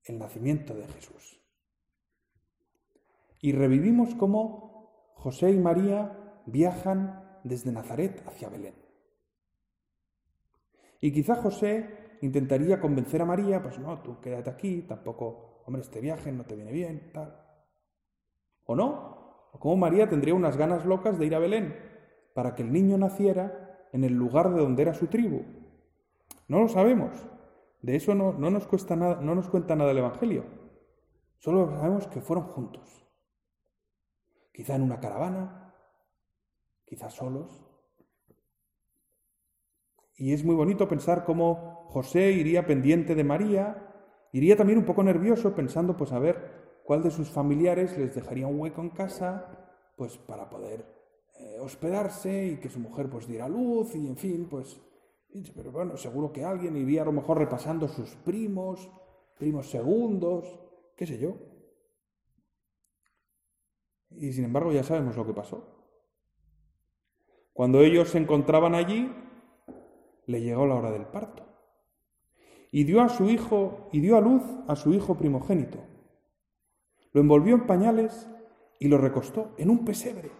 el 0.04 0.20
nacimiento 0.20 0.76
de 0.76 0.88
Jesús. 0.88 1.42
Y 3.42 3.52
revivimos 3.52 4.14
cómo 4.14 5.12
José 5.16 5.50
y 5.50 5.58
María 5.58 6.44
viajan 6.46 7.40
desde 7.44 7.72
Nazaret 7.72 8.22
hacia 8.28 8.50
Belén. 8.50 8.76
Y 11.02 11.12
quizá 11.12 11.34
José 11.34 12.06
intentaría 12.22 12.80
convencer 12.80 13.22
a 13.22 13.26
María, 13.26 13.62
pues 13.62 13.80
no, 13.80 14.02
tú 14.02 14.20
quédate 14.22 14.50
aquí, 14.50 14.82
tampoco, 14.84 15.64
hombre, 15.66 15.82
este 15.82 16.02
viaje 16.02 16.32
no 16.32 16.46
te 16.46 16.56
viene 16.56 16.72
bien, 16.72 17.12
tal. 17.14 17.40
¿O 18.66 18.76
no? 18.76 19.50
¿O 19.52 19.60
cómo 19.60 19.78
María 19.78 20.10
tendría 20.10 20.34
unas 20.34 20.58
ganas 20.58 20.86
locas 20.86 21.18
de 21.18 21.26
ir 21.26 21.36
a 21.36 21.40
Belén 21.40 21.76
para 22.34 22.56
que 22.56 22.64
el 22.64 22.72
niño 22.72 22.98
naciera 22.98 23.88
en 23.94 24.04
el 24.04 24.14
lugar 24.14 24.54
de 24.54 24.62
donde 24.62 24.82
era 24.82 24.94
su 24.94 25.08
tribu? 25.08 25.44
No 26.48 26.60
lo 26.60 26.68
sabemos. 26.68 27.12
De 27.82 27.96
eso 27.96 28.16
no, 28.16 28.34
no 28.34 28.50
nos, 28.50 28.68
cuesta 28.68 28.96
nada, 28.96 29.22
no 29.22 29.36
nos 29.36 29.50
cuenta 29.50 29.76
nada 29.76 29.92
el 29.92 30.00
Evangelio. 30.00 30.46
Solo 31.38 31.70
sabemos 31.70 32.08
que 32.08 32.22
fueron 32.22 32.46
juntos. 32.48 33.06
Quizá 34.52 34.76
en 34.76 34.82
una 34.82 35.00
caravana, 35.00 35.76
quizá 36.86 37.10
solos, 37.10 37.68
y 40.18 40.34
es 40.34 40.44
muy 40.44 40.56
bonito 40.56 40.88
pensar 40.88 41.24
cómo 41.24 41.77
José 41.88 42.32
iría 42.32 42.66
pendiente 42.66 43.16
de 43.16 43.24
María, 43.24 43.94
iría 44.32 44.56
también 44.56 44.80
un 44.80 44.86
poco 44.86 45.04
nervioso 45.04 45.56
pensando, 45.56 45.96
pues 45.96 46.12
a 46.12 46.20
ver, 46.20 46.82
cuál 46.84 47.02
de 47.04 47.12
sus 47.12 47.30
familiares 47.30 47.98
les 47.98 48.14
dejaría 48.16 48.48
un 48.48 48.60
hueco 48.60 48.82
en 48.82 48.90
casa, 48.90 49.46
pues 49.96 50.18
para 50.18 50.50
poder 50.50 50.86
eh, 51.40 51.58
hospedarse 51.60 52.46
y 52.46 52.58
que 52.58 52.70
su 52.70 52.80
mujer 52.80 53.10
pues 53.10 53.28
diera 53.28 53.48
luz 53.48 53.96
y 53.96 54.08
en 54.08 54.18
fin, 54.18 54.48
pues, 54.50 54.80
pero 55.56 55.72
bueno, 55.72 55.98
seguro 55.98 56.32
que 56.32 56.44
alguien 56.44 56.76
iría 56.76 57.02
a 57.02 57.06
lo 57.06 57.12
mejor 57.12 57.38
repasando 57.38 57.88
sus 57.88 58.16
primos, 58.16 58.90
primos 59.38 59.70
segundos, 59.70 60.60
qué 60.96 61.06
sé 61.06 61.18
yo. 61.18 61.38
Y 64.12 64.34
sin 64.34 64.46
embargo 64.46 64.72
ya 64.72 64.84
sabemos 64.84 65.16
lo 65.16 65.26
que 65.26 65.34
pasó. 65.34 65.78
Cuando 67.54 67.82
ellos 67.82 68.10
se 68.10 68.18
encontraban 68.18 68.76
allí, 68.76 69.12
le 70.28 70.42
llegó 70.42 70.66
la 70.68 70.76
hora 70.76 70.92
del 70.92 71.06
parto. 71.06 71.47
Y 72.72 72.84
dio 72.84 73.02
a 73.02 73.10
su 73.10 73.30
hijo, 73.30 73.90
y 73.92 74.00
dio 74.00 74.18
a 74.18 74.22
luz 74.22 74.44
a 74.68 74.76
su 74.76 74.94
hijo 74.94 75.16
primogénito. 75.16 75.80
Lo 77.14 77.22
envolvió 77.22 77.56
en 77.56 77.66
pañales 77.66 78.30
y 78.80 78.88
lo 78.88 78.98
recostó 78.98 79.54
en 79.58 79.70
un 79.70 79.86
pesebre, 79.86 80.32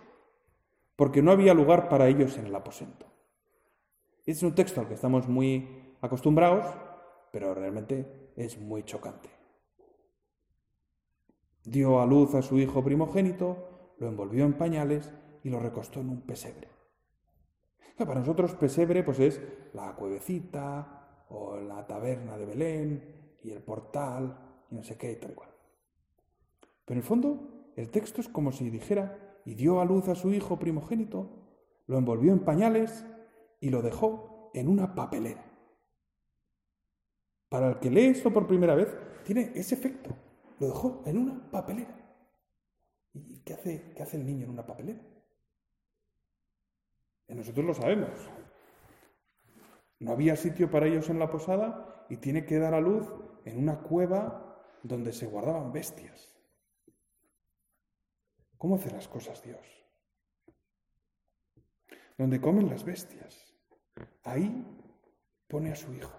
porque 0.96 1.22
no 1.22 1.32
había 1.32 1.54
lugar 1.54 1.90
para 1.90 2.08
ellos 2.08 2.38
en 2.38 2.48
el 2.48 2.56
aposento. 2.56 3.06
Este 4.20 4.32
es 4.32 4.44
un 4.44 4.56
texto 4.56 4.82
al 4.82 4.88
que 4.88 4.94
estamos 4.94 5.28
muy 5.28 5.96
acostumbrados, 6.02 6.66
pero 7.32 7.56
realmente 7.56 8.32
es 8.36 8.60
muy 8.60 8.84
chocante. 8.84 9.30
Dio 11.64 12.00
a 12.00 12.06
luz 12.06 12.36
a 12.36 12.42
su 12.42 12.60
hijo 12.60 12.84
primogénito, 12.84 13.96
lo 14.00 14.08
envolvió 14.08 14.46
en 14.46 14.54
pañales 14.54 15.12
y 15.44 15.50
lo 15.50 15.60
recostó 15.60 16.02
en 16.02 16.10
un 16.10 16.22
pesebre 16.22 16.78
para 18.06 18.20
nosotros 18.20 18.54
pesebre 18.56 19.04
pues 19.04 19.20
es 19.20 19.42
la 19.74 19.96
cuevecita 19.96 20.97
o 21.30 21.58
la 21.58 21.86
taberna 21.86 22.38
de 22.38 22.46
Belén 22.46 23.38
y 23.44 23.52
el 23.52 23.62
portal 23.62 24.38
y 24.70 24.76
no 24.76 24.84
sé 24.84 24.98
qué 24.98 25.12
y 25.12 25.16
tal 25.16 25.34
cual. 25.34 25.50
Pero 26.86 26.98
en 26.98 26.98
el 26.98 27.08
fondo 27.08 27.72
el 27.76 27.90
texto 27.90 28.22
es 28.22 28.28
como 28.28 28.52
si 28.52 28.70
dijera, 28.70 29.40
y 29.46 29.54
dio 29.54 29.80
a 29.80 29.86
luz 29.86 30.08
a 30.10 30.16
su 30.16 30.34
hijo 30.34 30.60
primogénito, 30.60 31.30
lo 31.86 31.98
envolvió 31.98 32.34
en 32.34 32.44
pañales 32.44 33.06
y 33.62 33.70
lo 33.70 33.82
dejó 33.82 34.52
en 34.54 34.68
una 34.68 34.94
papelera. 34.94 35.46
Para 37.48 37.70
el 37.70 37.80
que 37.80 37.90
lee 37.90 38.08
esto 38.08 38.34
por 38.34 38.48
primera 38.48 38.76
vez, 38.76 38.94
tiene 39.24 39.52
ese 39.56 39.76
efecto. 39.76 40.10
Lo 40.60 40.68
dejó 40.68 41.04
en 41.06 41.18
una 41.18 41.50
papelera. 41.50 41.96
¿Y 43.14 43.40
qué 43.40 43.54
hace, 43.54 43.94
qué 43.96 44.04
hace 44.04 44.18
el 44.18 44.26
niño 44.26 44.46
en 44.46 44.52
una 44.52 44.66
papelera? 44.66 45.00
Y 47.30 47.36
nosotros 47.36 47.66
lo 47.66 47.74
sabemos. 47.74 48.10
No 50.00 50.12
había 50.12 50.36
sitio 50.36 50.70
para 50.70 50.88
ellos 50.88 51.10
en 51.10 51.20
la 51.20 51.30
posada 51.30 52.06
y 52.10 52.18
tiene 52.18 52.46
que 52.46 52.60
dar 52.60 52.74
a 52.74 52.82
luz 52.82 53.12
en 53.46 53.60
una 53.60 53.80
cueva 53.80 54.64
donde 54.84 55.12
se 55.12 55.28
guardaban 55.28 55.72
bestias. 55.72 56.38
¿Cómo 58.58 58.76
hace 58.76 58.92
las 58.92 59.08
cosas 59.08 59.42
Dios? 59.44 59.66
Donde 62.18 62.42
comen 62.42 62.70
las 62.70 62.84
bestias. 62.84 63.54
Ahí 64.24 64.66
pone 65.48 65.72
a 65.72 65.76
su 65.76 65.94
hijo. 65.94 66.14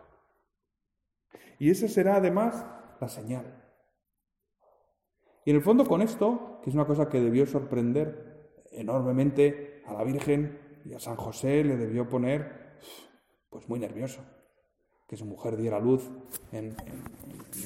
Y 1.59 1.71
esa 1.71 1.89
será 1.89 2.17
además 2.17 2.65
la 3.01 3.09
señal. 3.09 3.65
Y 5.45 5.51
en 5.51 5.57
el 5.57 5.63
fondo 5.63 5.87
con 5.87 6.03
esto, 6.03 6.61
que 6.63 6.71
es 6.71 6.75
una 6.75 6.87
cosa 6.87 7.09
que 7.09 7.21
debió 7.21 7.47
sorprender 7.47 8.63
enormemente 8.71 9.83
a 9.87 9.95
la 9.95 10.05
Virgen 10.05 10.81
y 10.85 10.95
a 10.95 11.01
San 11.01 11.17
José 11.17 11.65
le 11.65 11.77
debió 11.77 12.09
poner, 12.09 12.77
pues 13.51 13.69
muy 13.69 13.79
nervioso, 13.79 14.23
que 15.07 15.17
su 15.17 15.25
mujer 15.25 15.57
diera 15.57 15.79
luz 15.81 16.11
en, 16.53 16.77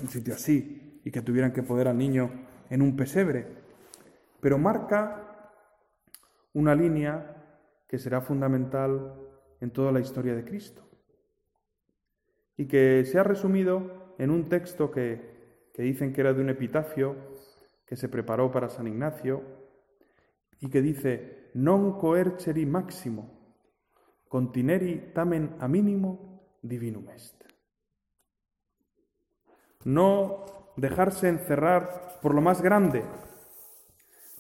un 0.00 0.08
sitio 0.08 0.34
así 0.34 1.00
y 1.04 1.10
que 1.10 1.22
tuvieran 1.22 1.52
que 1.52 1.62
poner 1.62 1.88
al 1.88 1.98
niño 1.98 2.30
en 2.70 2.82
un 2.82 2.96
pesebre. 2.96 3.46
Pero 4.40 4.58
marca 4.58 5.50
una 6.52 6.74
línea 6.74 7.36
que 7.88 7.98
será 7.98 8.20
fundamental 8.20 9.14
en 9.60 9.70
toda 9.70 9.92
la 9.92 10.00
historia 10.00 10.34
de 10.34 10.44
Cristo 10.44 10.82
y 12.56 12.66
que 12.66 13.04
se 13.04 13.18
ha 13.18 13.24
resumido 13.24 14.14
en 14.18 14.30
un 14.30 14.48
texto 14.48 14.90
que, 14.90 15.70
que 15.74 15.82
dicen 15.82 16.12
que 16.12 16.20
era 16.20 16.32
de 16.32 16.40
un 16.40 16.50
epitafio 16.50 17.16
que 17.86 17.96
se 17.96 18.08
preparó 18.08 18.50
para 18.50 18.68
San 18.68 18.86
Ignacio 18.86 19.42
y 20.60 20.70
que 20.70 20.80
dice 20.80 21.50
non 21.54 21.98
coerceri 21.98 22.64
maximo, 22.64 23.41
contineri 24.32 25.12
tamen 25.12 25.60
a 25.60 25.68
mínimo 25.68 26.40
divinum 26.62 27.10
est. 27.10 27.36
No 29.84 30.46
dejarse 30.78 31.28
encerrar 31.28 32.18
por 32.22 32.34
lo 32.34 32.40
más 32.40 32.62
grande, 32.62 33.04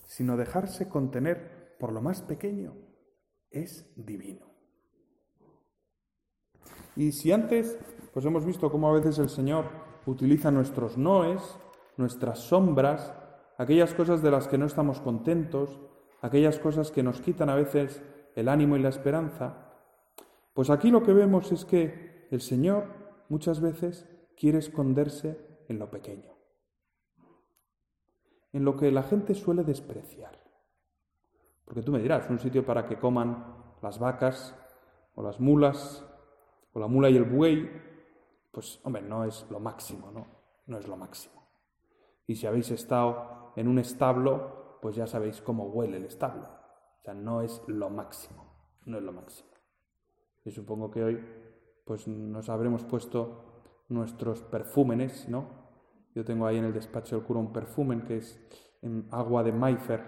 sino 0.06 0.38
dejarse 0.38 0.88
contener 0.88 1.76
por 1.78 1.92
lo 1.92 2.00
más 2.00 2.22
pequeño, 2.22 2.72
es 3.50 3.92
divino. 3.94 4.46
Y 6.96 7.12
si 7.12 7.30
antes, 7.30 7.78
pues 8.14 8.24
hemos 8.24 8.46
visto 8.46 8.70
cómo 8.70 8.88
a 8.88 8.94
veces 8.94 9.18
el 9.18 9.28
Señor 9.28 9.66
utiliza 10.06 10.50
nuestros 10.50 10.96
noes, 10.96 11.42
nuestras 11.98 12.38
sombras, 12.38 13.12
aquellas 13.58 13.92
cosas 13.92 14.22
de 14.22 14.30
las 14.30 14.48
que 14.48 14.56
no 14.56 14.64
estamos 14.64 15.02
contentos, 15.02 15.82
aquellas 16.22 16.58
cosas 16.58 16.90
que 16.90 17.02
nos 17.02 17.20
quitan 17.20 17.50
a 17.50 17.56
veces 17.56 18.02
el 18.34 18.48
ánimo 18.48 18.78
y 18.78 18.80
la 18.80 18.88
esperanza, 18.88 19.68
pues 20.54 20.70
aquí 20.70 20.90
lo 20.90 21.02
que 21.02 21.12
vemos 21.12 21.50
es 21.52 21.64
que 21.64 22.26
el 22.30 22.40
Señor 22.40 22.86
muchas 23.28 23.60
veces 23.60 24.08
quiere 24.36 24.58
esconderse 24.58 25.64
en 25.68 25.78
lo 25.78 25.90
pequeño, 25.90 26.32
en 28.52 28.64
lo 28.64 28.76
que 28.76 28.90
la 28.90 29.02
gente 29.02 29.34
suele 29.34 29.64
despreciar. 29.64 30.42
Porque 31.64 31.82
tú 31.82 31.92
me 31.92 32.00
dirás, 32.00 32.28
un 32.28 32.38
sitio 32.38 32.64
para 32.66 32.86
que 32.86 32.98
coman 32.98 33.74
las 33.80 33.98
vacas 33.98 34.54
o 35.14 35.22
las 35.22 35.40
mulas 35.40 36.04
o 36.72 36.80
la 36.80 36.86
mula 36.86 37.08
y 37.08 37.16
el 37.16 37.24
buey, 37.24 37.70
pues 38.50 38.80
hombre, 38.84 39.02
no 39.02 39.24
es 39.24 39.46
lo 39.50 39.60
máximo, 39.60 40.10
¿no? 40.10 40.26
No 40.66 40.78
es 40.78 40.86
lo 40.86 40.96
máximo. 40.96 41.42
Y 42.26 42.36
si 42.36 42.46
habéis 42.46 42.70
estado 42.70 43.52
en 43.56 43.68
un 43.68 43.78
establo, 43.78 44.78
pues 44.82 44.96
ya 44.96 45.06
sabéis 45.06 45.40
cómo 45.40 45.64
huele 45.66 45.96
el 45.96 46.04
establo. 46.04 46.44
O 46.44 47.02
sea, 47.02 47.14
no 47.14 47.40
es 47.40 47.62
lo 47.66 47.90
máximo, 47.90 48.44
no 48.84 48.98
es 48.98 49.04
lo 49.04 49.12
máximo. 49.12 49.51
Y 50.44 50.50
supongo 50.50 50.90
que 50.90 51.02
hoy 51.02 51.20
pues 51.84 52.06
nos 52.08 52.48
habremos 52.48 52.84
puesto 52.84 53.44
nuestros 53.88 54.42
perfúmenes, 54.42 55.28
¿no? 55.28 55.46
Yo 56.14 56.24
tengo 56.24 56.46
ahí 56.46 56.58
en 56.58 56.64
el 56.64 56.72
despacho 56.72 57.16
del 57.16 57.24
cura 57.24 57.40
un 57.40 57.52
perfumen 57.52 58.02
que 58.02 58.18
es 58.18 58.38
en 58.82 59.06
agua 59.10 59.42
de 59.42 59.52
Maifer, 59.52 60.02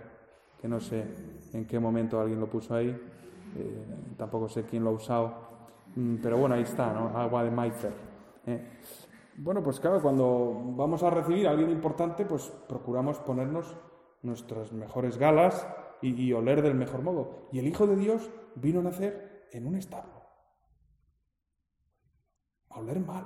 que 0.60 0.68
no 0.68 0.80
sé 0.80 1.04
en 1.52 1.66
qué 1.66 1.78
momento 1.78 2.20
alguien 2.20 2.40
lo 2.40 2.48
puso 2.48 2.74
ahí, 2.74 2.88
eh, 2.88 3.86
tampoco 4.16 4.48
sé 4.48 4.64
quién 4.64 4.84
lo 4.84 4.90
ha 4.90 4.94
usado, 4.94 5.34
mm, 5.94 6.16
pero 6.16 6.38
bueno, 6.38 6.54
ahí 6.56 6.62
está, 6.62 6.92
¿no? 6.92 7.16
Agua 7.16 7.44
de 7.44 7.50
Maifer. 7.50 7.92
¿eh? 8.46 8.78
bueno, 9.36 9.62
pues 9.62 9.80
claro, 9.80 10.00
cuando 10.02 10.60
vamos 10.76 11.02
a 11.02 11.10
recibir 11.10 11.46
a 11.46 11.52
alguien 11.52 11.70
importante, 11.70 12.24
pues 12.24 12.52
procuramos 12.68 13.18
ponernos 13.20 13.76
nuestras 14.22 14.72
mejores 14.72 15.18
galas 15.18 15.66
y, 16.02 16.14
y 16.14 16.32
oler 16.32 16.62
del 16.62 16.74
mejor 16.74 17.02
modo. 17.02 17.48
Y 17.52 17.58
el 17.58 17.66
Hijo 17.66 17.86
de 17.86 17.96
Dios 17.96 18.30
vino 18.56 18.80
a 18.80 18.84
nacer 18.84 19.48
en 19.52 19.66
un 19.66 19.76
establo. 19.76 20.13
A 22.74 22.80
oler 22.80 23.00
mal. 23.00 23.24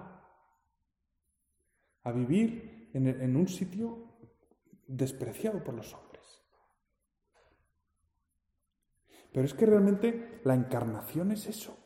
A 2.04 2.12
vivir 2.12 2.90
en, 2.94 3.06
en 3.08 3.36
un 3.36 3.48
sitio 3.48 4.08
despreciado 4.86 5.62
por 5.64 5.74
los 5.74 5.92
hombres. 5.92 6.08
Pero 9.32 9.44
es 9.44 9.54
que 9.54 9.66
realmente 9.66 10.40
la 10.44 10.54
encarnación 10.54 11.32
es 11.32 11.46
eso. 11.46 11.76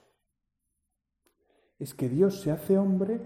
Es 1.79 1.95
que 1.95 2.09
Dios 2.09 2.41
se 2.41 2.53
hace 2.53 2.79
hombre 2.79 3.21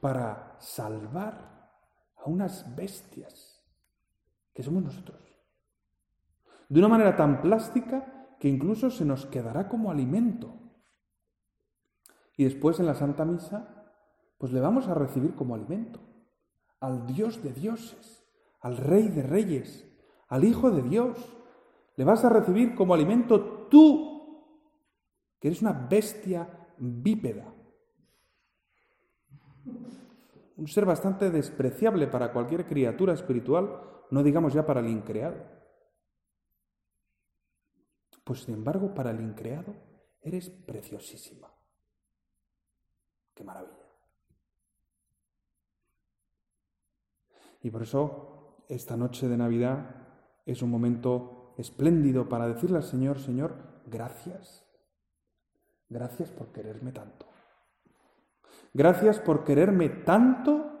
para 0.00 0.56
salvar 0.58 1.70
a 2.16 2.28
unas 2.28 2.74
bestias 2.74 3.64
que 4.52 4.62
somos 4.62 4.82
nosotros. 4.82 5.20
De 6.68 6.78
una 6.78 6.88
manera 6.88 7.14
tan 7.16 7.40
plástica 7.40 8.36
que 8.40 8.48
incluso 8.48 8.90
se 8.90 9.04
nos 9.04 9.26
quedará 9.26 9.68
como 9.68 9.90
alimento. 9.90 10.61
Y 12.36 12.44
después 12.44 12.80
en 12.80 12.86
la 12.86 12.94
Santa 12.94 13.24
Misa, 13.24 13.82
pues 14.38 14.52
le 14.52 14.60
vamos 14.60 14.88
a 14.88 14.94
recibir 14.94 15.34
como 15.34 15.54
alimento 15.54 16.00
al 16.80 17.06
Dios 17.06 17.42
de 17.42 17.52
dioses, 17.52 18.24
al 18.60 18.76
Rey 18.76 19.08
de 19.08 19.22
reyes, 19.22 19.88
al 20.28 20.44
Hijo 20.44 20.70
de 20.70 20.82
Dios. 20.82 21.18
Le 21.96 22.04
vas 22.04 22.24
a 22.24 22.28
recibir 22.28 22.74
como 22.74 22.94
alimento 22.94 23.68
tú, 23.68 24.46
que 25.38 25.48
eres 25.48 25.62
una 25.62 25.72
bestia 25.72 26.48
bípeda. 26.78 27.54
Un 30.56 30.66
ser 30.66 30.84
bastante 30.86 31.30
despreciable 31.30 32.08
para 32.08 32.32
cualquier 32.32 32.66
criatura 32.66 33.12
espiritual, 33.12 33.80
no 34.10 34.22
digamos 34.22 34.52
ya 34.52 34.66
para 34.66 34.80
el 34.80 34.88
increado. 34.88 35.36
Pues 38.24 38.40
sin 38.40 38.54
embargo, 38.54 38.94
para 38.94 39.10
el 39.10 39.20
increado 39.20 39.74
eres 40.20 40.50
preciosísima. 40.50 41.51
Qué 43.34 43.44
maravilla. 43.44 43.72
Y 47.62 47.70
por 47.70 47.82
eso 47.82 48.64
esta 48.68 48.96
noche 48.96 49.28
de 49.28 49.36
Navidad 49.36 49.94
es 50.46 50.62
un 50.62 50.70
momento 50.70 51.54
espléndido 51.56 52.28
para 52.28 52.48
decirle 52.48 52.78
al 52.78 52.82
Señor, 52.82 53.20
Señor, 53.20 53.54
gracias. 53.86 54.64
Gracias 55.88 56.30
por 56.30 56.48
quererme 56.52 56.92
tanto. 56.92 57.26
Gracias 58.74 59.20
por 59.20 59.44
quererme 59.44 59.88
tanto 59.90 60.80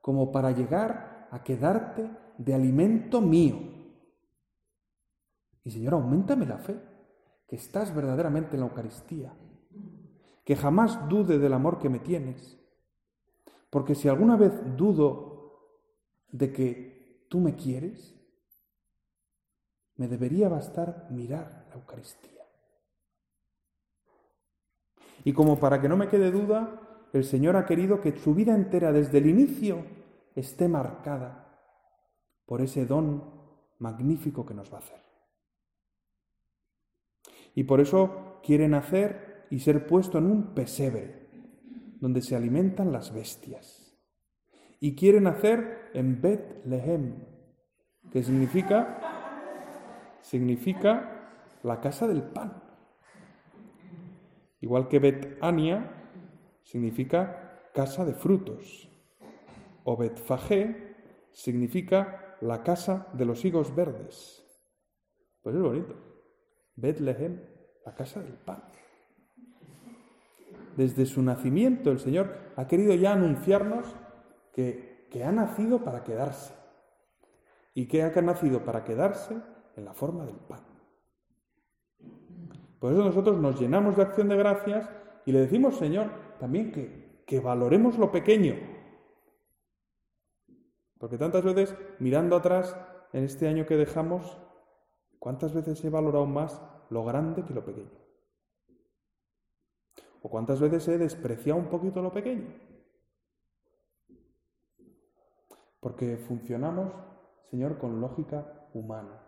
como 0.00 0.30
para 0.30 0.52
llegar 0.52 1.28
a 1.30 1.42
quedarte 1.42 2.08
de 2.38 2.54
alimento 2.54 3.20
mío. 3.20 3.58
Y 5.64 5.70
Señor, 5.70 5.94
aumentame 5.94 6.46
la 6.46 6.58
fe, 6.58 6.80
que 7.46 7.56
estás 7.56 7.94
verdaderamente 7.94 8.56
en 8.56 8.60
la 8.60 8.66
Eucaristía, 8.66 9.32
que 10.44 10.56
jamás 10.56 11.08
dude 11.08 11.38
del 11.38 11.52
amor 11.52 11.78
que 11.78 11.88
me 11.88 11.98
tienes, 11.98 12.58
porque 13.70 13.94
si 13.94 14.08
alguna 14.08 14.36
vez 14.36 14.52
dudo 14.76 15.32
de 16.28 16.52
que 16.52 17.26
tú 17.28 17.40
me 17.40 17.56
quieres, 17.56 18.14
me 19.96 20.08
debería 20.08 20.48
bastar 20.48 21.08
mirar 21.10 21.66
la 21.68 21.76
Eucaristía. 21.76 22.42
Y 25.24 25.32
como 25.32 25.58
para 25.58 25.80
que 25.80 25.88
no 25.88 25.96
me 25.96 26.08
quede 26.08 26.30
duda, 26.30 27.08
el 27.12 27.24
Señor 27.24 27.56
ha 27.56 27.66
querido 27.66 28.00
que 28.00 28.18
su 28.18 28.34
vida 28.34 28.54
entera 28.54 28.92
desde 28.92 29.18
el 29.18 29.26
inicio 29.26 29.84
esté 30.34 30.66
marcada 30.66 31.42
por 32.46 32.60
ese 32.60 32.86
don 32.86 33.22
magnífico 33.78 34.44
que 34.44 34.54
nos 34.54 34.72
va 34.72 34.76
a 34.76 34.80
hacer. 34.80 35.00
Y 37.54 37.64
por 37.64 37.80
eso 37.80 38.40
quiere 38.42 38.66
nacer 38.68 39.31
y 39.52 39.58
ser 39.58 39.86
puesto 39.86 40.16
en 40.16 40.30
un 40.30 40.54
pesebre, 40.54 41.28
donde 42.00 42.22
se 42.22 42.34
alimentan 42.34 42.90
las 42.90 43.12
bestias. 43.12 43.94
Y 44.80 44.96
quiere 44.96 45.20
nacer 45.20 45.90
en 45.92 46.22
Betlehem, 46.22 47.26
que 48.10 48.22
significa, 48.22 48.98
significa 50.22 51.58
la 51.62 51.82
casa 51.82 52.08
del 52.08 52.22
pan. 52.22 52.62
Igual 54.62 54.88
que 54.88 55.00
Betania 55.00 56.02
significa 56.62 57.68
casa 57.74 58.06
de 58.06 58.14
frutos. 58.14 58.88
O 59.84 59.98
Betfagé 59.98 60.96
significa 61.30 62.38
la 62.40 62.62
casa 62.62 63.06
de 63.12 63.26
los 63.26 63.44
higos 63.44 63.74
verdes. 63.74 64.42
Pues 65.42 65.54
es 65.54 65.60
bonito. 65.60 65.94
Betlehem, 66.74 67.38
la 67.84 67.94
casa 67.94 68.22
del 68.22 68.38
pan. 68.38 68.62
Desde 70.76 71.06
su 71.06 71.22
nacimiento 71.22 71.90
el 71.90 71.98
Señor 71.98 72.34
ha 72.56 72.66
querido 72.66 72.94
ya 72.94 73.12
anunciarnos 73.12 73.86
que, 74.52 75.06
que 75.10 75.24
ha 75.24 75.32
nacido 75.32 75.84
para 75.84 76.04
quedarse. 76.04 76.54
¿Y 77.74 77.86
que 77.86 78.02
ha 78.02 78.10
nacido 78.22 78.64
para 78.64 78.84
quedarse? 78.84 79.36
En 79.76 79.86
la 79.86 79.94
forma 79.94 80.26
del 80.26 80.36
pan. 80.36 80.60
Por 82.78 82.92
eso 82.92 83.04
nosotros 83.04 83.38
nos 83.38 83.58
llenamos 83.58 83.96
de 83.96 84.02
acción 84.02 84.28
de 84.28 84.36
gracias 84.36 84.90
y 85.24 85.32
le 85.32 85.40
decimos, 85.40 85.76
Señor, 85.76 86.10
también 86.38 86.72
que, 86.72 87.22
que 87.26 87.40
valoremos 87.40 87.96
lo 87.96 88.10
pequeño. 88.10 88.56
Porque 90.98 91.16
tantas 91.16 91.42
veces, 91.44 91.74
mirando 92.00 92.36
atrás, 92.36 92.76
en 93.12 93.24
este 93.24 93.48
año 93.48 93.66
que 93.66 93.76
dejamos, 93.76 94.38
¿cuántas 95.18 95.54
veces 95.54 95.84
he 95.84 95.90
valorado 95.90 96.26
más 96.26 96.60
lo 96.90 97.04
grande 97.04 97.44
que 97.44 97.54
lo 97.54 97.64
pequeño? 97.64 98.01
¿O 100.22 100.30
cuántas 100.30 100.60
veces 100.60 100.86
he 100.88 100.98
despreciado 100.98 101.58
un 101.58 101.68
poquito 101.68 102.00
lo 102.00 102.12
pequeño? 102.12 102.54
Porque 105.80 106.16
funcionamos, 106.16 106.92
Señor, 107.50 107.78
con 107.78 108.00
lógica 108.00 108.68
humana, 108.72 109.20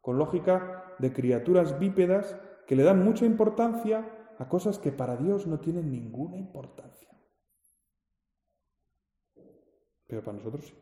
con 0.00 0.18
lógica 0.18 0.96
de 0.98 1.12
criaturas 1.12 1.78
bípedas 1.78 2.36
que 2.66 2.74
le 2.74 2.82
dan 2.82 3.04
mucha 3.04 3.24
importancia 3.24 4.34
a 4.38 4.48
cosas 4.48 4.80
que 4.80 4.90
para 4.90 5.16
Dios 5.16 5.46
no 5.46 5.60
tienen 5.60 5.90
ninguna 5.90 6.36
importancia. 6.36 7.08
Pero 10.08 10.24
para 10.24 10.38
nosotros 10.38 10.66
sí. 10.66 10.74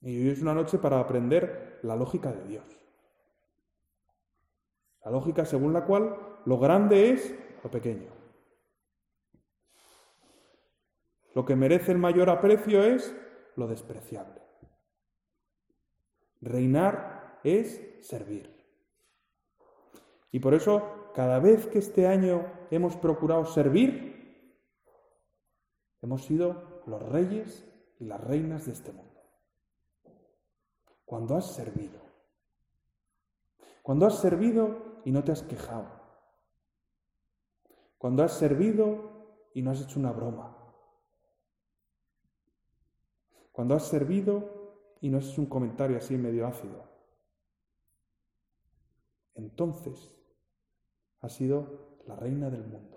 Y 0.00 0.22
hoy 0.22 0.30
es 0.30 0.42
una 0.42 0.54
noche 0.54 0.78
para 0.78 0.98
aprender 0.98 1.78
la 1.82 1.94
lógica 1.94 2.32
de 2.32 2.44
Dios. 2.48 2.81
La 5.04 5.10
lógica 5.10 5.44
según 5.44 5.72
la 5.72 5.84
cual 5.84 6.16
lo 6.44 6.58
grande 6.58 7.10
es 7.10 7.34
lo 7.62 7.70
pequeño. 7.70 8.10
Lo 11.34 11.44
que 11.44 11.56
merece 11.56 11.92
el 11.92 11.98
mayor 11.98 12.30
aprecio 12.30 12.82
es 12.82 13.14
lo 13.56 13.66
despreciable. 13.66 14.42
Reinar 16.40 17.40
es 17.42 17.80
servir. 18.02 18.50
Y 20.30 20.40
por 20.40 20.54
eso, 20.54 21.10
cada 21.14 21.38
vez 21.38 21.66
que 21.66 21.78
este 21.78 22.06
año 22.06 22.46
hemos 22.70 22.96
procurado 22.96 23.44
servir, 23.44 24.12
hemos 26.00 26.24
sido 26.24 26.82
los 26.86 27.02
reyes 27.02 27.64
y 27.98 28.04
las 28.04 28.20
reinas 28.20 28.66
de 28.66 28.72
este 28.72 28.92
mundo. 28.92 29.20
Cuando 31.04 31.36
has 31.36 31.54
servido. 31.54 32.00
Cuando 33.82 34.06
has 34.06 34.18
servido 34.18 34.91
y 35.04 35.12
no 35.12 35.24
te 35.24 35.32
has 35.32 35.42
quejado. 35.42 35.88
Cuando 37.98 38.22
has 38.24 38.32
servido 38.32 39.50
y 39.54 39.62
no 39.62 39.70
has 39.70 39.80
hecho 39.80 40.00
una 40.00 40.12
broma. 40.12 40.56
Cuando 43.52 43.74
has 43.74 43.86
servido 43.86 44.96
y 45.00 45.08
no 45.08 45.18
has 45.18 45.28
hecho 45.28 45.40
un 45.40 45.48
comentario 45.48 45.96
así 45.96 46.16
medio 46.16 46.46
ácido. 46.46 46.84
Entonces 49.34 50.14
ha 51.20 51.28
sido 51.28 52.00
la 52.06 52.16
reina 52.16 52.50
del 52.50 52.64
mundo. 52.64 52.92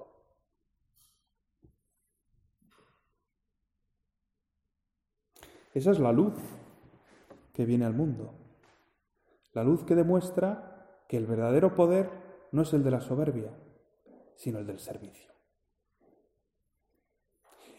Esa 5.73 5.91
es 5.91 5.99
la 5.99 6.13
luz 6.13 6.33
que 7.53 7.65
viene 7.65 7.85
al 7.85 7.93
mundo. 7.93 8.33
La 9.53 9.63
luz 9.63 9.83
que 9.83 9.93
demuestra 9.93 10.74
que 11.07 11.17
el 11.17 11.25
verdadero 11.25 11.75
poder 11.75 12.09
no 12.51 12.63
es 12.63 12.73
el 12.73 12.83
de 12.83 12.91
la 12.91 13.01
soberbia, 13.01 13.51
sino 14.35 14.59
el 14.59 14.67
del 14.67 14.79
servicio. 14.79 15.31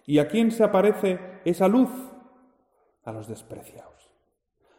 ¿Y 0.07 0.19
a 0.19 0.29
quién 0.29 0.51
se 0.53 0.63
aparece 0.63 1.19
esa 1.45 1.69
luz? 1.69 1.91
A 3.05 3.13
los 3.13 3.29
despreciados. 3.29 4.11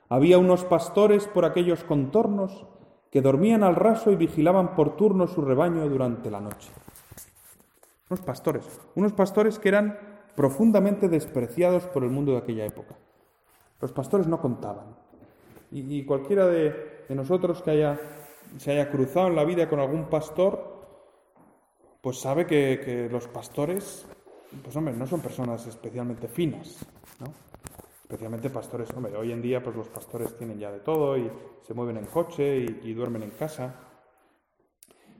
Había 0.10 0.38
unos 0.38 0.64
pastores 0.64 1.28
por 1.28 1.44
aquellos 1.44 1.84
contornos 1.84 2.66
que 3.12 3.22
dormían 3.22 3.64
al 3.64 3.76
raso 3.76 4.12
y 4.12 4.16
vigilaban 4.16 4.76
por 4.76 4.96
turno 4.96 5.28
su 5.28 5.42
rebaño 5.42 5.88
durante 5.90 6.32
la 6.32 6.40
noche. 6.40 6.72
Unos 8.10 8.22
pastores. 8.22 8.80
Unos 8.96 9.14
pastores 9.14 9.60
que 9.60 9.70
eran 9.70 9.98
profundamente 10.36 11.10
despreciados 11.10 11.88
por 11.88 12.04
el 12.04 12.10
mundo 12.10 12.34
de 12.34 12.38
aquella 12.38 12.66
época. 12.66 12.96
Los 13.82 13.92
pastores 13.92 14.28
no 14.28 14.40
contaban. 14.40 14.96
Y, 15.72 16.06
cualquiera 16.06 16.46
de, 16.48 17.06
nosotros 17.10 17.62
que 17.62 17.72
haya, 17.72 18.00
se 18.58 18.72
haya 18.72 18.90
cruzado 18.90 19.28
en 19.28 19.36
la 19.36 19.44
vida 19.44 19.68
con 19.70 19.80
algún 19.80 20.06
pastor, 20.06 20.78
pues 22.02 22.20
sabe 22.20 22.46
que, 22.46 23.10
los 23.12 23.28
pastores, 23.28 24.08
pues 24.64 24.76
hombre, 24.76 24.94
no 24.94 25.06
son 25.06 25.22
personas 25.22 25.66
especialmente 25.68 26.28
finas, 26.28 26.86
¿no? 27.20 27.34
Especialmente 28.04 28.50
pastores, 28.50 28.90
hombre, 28.96 29.16
hoy 29.18 29.34
en 29.34 29.42
día 29.42 29.62
pues 29.62 29.76
los 29.76 29.90
pastores 29.90 30.38
tienen 30.38 30.58
ya 30.58 30.72
de 30.72 30.80
todo 30.80 31.18
y 31.18 31.30
se 31.62 31.74
mueven 31.74 31.98
en 31.98 32.06
coche 32.06 32.58
y 32.58 32.94
duermen 32.94 33.24
en 33.24 33.32
casa. 33.32 33.76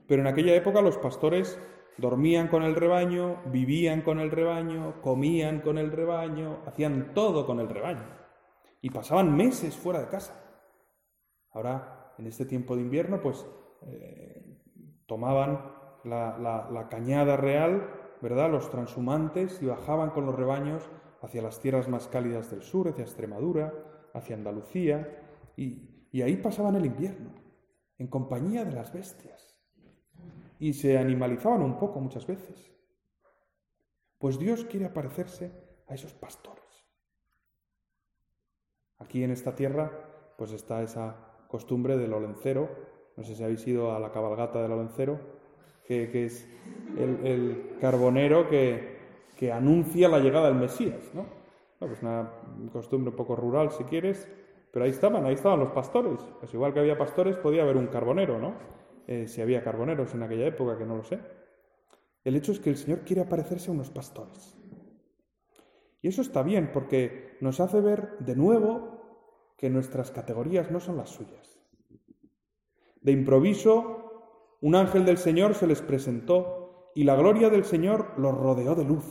Pero 0.06 0.22
en 0.22 0.28
aquella 0.28 0.54
época 0.54 0.80
los 0.80 0.96
pastores 0.96 1.58
dormían 1.98 2.48
con 2.48 2.62
el 2.62 2.74
rebaño, 2.74 3.42
vivían 3.46 4.00
con 4.00 4.20
el 4.20 4.30
rebaño, 4.30 5.02
comían 5.02 5.60
con 5.60 5.76
el 5.76 5.92
rebaño, 5.92 6.60
hacían 6.64 7.12
todo 7.12 7.44
con 7.44 7.60
el 7.60 7.68
rebaño 7.68 8.18
y 8.80 8.90
pasaban 8.90 9.36
meses 9.36 9.76
fuera 9.76 10.00
de 10.00 10.08
casa. 10.08 10.34
Ahora, 11.52 11.97
en 12.18 12.26
este 12.26 12.44
tiempo 12.44 12.74
de 12.74 12.82
invierno, 12.82 13.20
pues 13.20 13.46
eh, 13.86 14.58
tomaban 15.06 15.72
la, 16.04 16.86
cañada 16.90 17.36
real, 17.36 17.88
¿verdad? 18.20 18.50
Los 18.50 18.70
transhumantes 18.70 19.62
y 19.62 19.66
bajaban 19.66 20.10
con 20.10 20.26
los 20.26 20.34
rebaños 20.34 20.88
hacia 21.22 21.42
las 21.42 21.60
tierras 21.60 21.88
más 21.88 22.08
cálidas 22.08 22.50
del 22.50 22.62
sur, 22.62 22.88
hacia 22.88 23.04
Extremadura, 23.04 23.72
hacia 24.14 24.36
Andalucía, 24.36 25.22
y, 25.56 26.08
y 26.10 26.22
ahí 26.22 26.36
pasaban 26.36 26.76
el 26.76 26.86
invierno, 26.86 27.30
en 27.98 28.06
compañía 28.08 28.64
de 28.64 28.72
las 28.72 28.92
bestias. 28.92 29.56
Y 30.58 30.72
se 30.72 30.98
animalizaban 30.98 31.62
un 31.62 31.78
poco 31.78 32.00
muchas 32.00 32.26
veces. 32.26 32.72
Pues 34.18 34.38
Dios 34.38 34.64
quiere 34.64 34.86
aparecerse 34.86 35.52
a 35.86 35.94
esos 35.94 36.14
pastores. 36.14 36.64
Aquí 38.98 39.22
en 39.22 39.30
esta 39.30 39.54
tierra, 39.54 40.34
pues 40.36 40.50
está 40.50 40.82
esa 40.82 41.27
costumbre 41.48 41.96
del 41.96 42.12
olencero. 42.12 42.68
No 43.16 43.24
sé 43.24 43.34
si 43.34 43.42
habéis 43.42 43.66
ido 43.66 43.92
a 43.92 43.98
la 43.98 44.12
cabalgata 44.12 44.62
del 44.62 44.72
olencero, 44.72 45.18
que, 45.84 46.24
es 46.24 46.46
el, 46.96 47.76
carbonero 47.80 48.48
que, 48.48 49.52
anuncia 49.52 50.08
la 50.08 50.20
llegada 50.20 50.48
del 50.48 50.58
Mesías, 50.58 51.10
¿no? 51.14 51.26
Pues 51.78 52.02
una 52.02 52.30
costumbre 52.72 53.10
un 53.10 53.16
poco 53.16 53.34
rural, 53.34 53.70
si 53.70 53.84
quieres, 53.84 54.28
pero 54.72 54.84
ahí 54.84 54.90
estaban, 54.90 55.24
ahí 55.24 55.34
estaban 55.34 55.58
los 55.58 55.70
pastores. 55.70 56.20
Pues 56.38 56.52
igual 56.52 56.72
que 56.72 56.80
había 56.80 56.98
pastores, 56.98 57.36
podía 57.36 57.62
haber 57.62 57.76
un 57.76 57.86
carbonero, 57.86 58.38
¿no? 58.38 58.54
Eh, 59.06 59.26
si 59.26 59.40
había 59.40 59.62
carboneros 59.62 60.14
en 60.14 60.22
aquella 60.22 60.46
época, 60.46 60.76
que 60.76 60.84
no 60.84 60.96
lo 60.96 61.04
sé. 61.04 61.18
El 62.24 62.36
hecho 62.36 62.52
es 62.52 62.60
que 62.60 62.70
el 62.70 62.76
Señor 62.76 63.00
quiere 63.00 63.22
aparecerse 63.22 63.70
a 63.70 63.74
unos 63.74 63.90
pastores. 63.90 64.54
Y 66.02 66.08
eso 66.08 66.20
está 66.22 66.42
bien 66.42 66.70
porque 66.72 67.36
nos 67.40 67.60
hace 67.60 67.80
ver 67.80 68.18
de 68.18 68.36
nuevo 68.36 68.97
que 69.58 69.68
nuestras 69.68 70.12
categorías 70.12 70.70
no 70.70 70.78
son 70.78 70.96
las 70.96 71.10
suyas. 71.10 71.60
De 73.02 73.10
improviso, 73.10 74.56
un 74.60 74.76
ángel 74.76 75.04
del 75.04 75.18
Señor 75.18 75.54
se 75.54 75.66
les 75.66 75.82
presentó 75.82 76.92
y 76.94 77.02
la 77.04 77.16
gloria 77.16 77.50
del 77.50 77.64
Señor 77.64 78.14
los 78.18 78.34
rodeó 78.34 78.76
de 78.76 78.84
luz. 78.84 79.04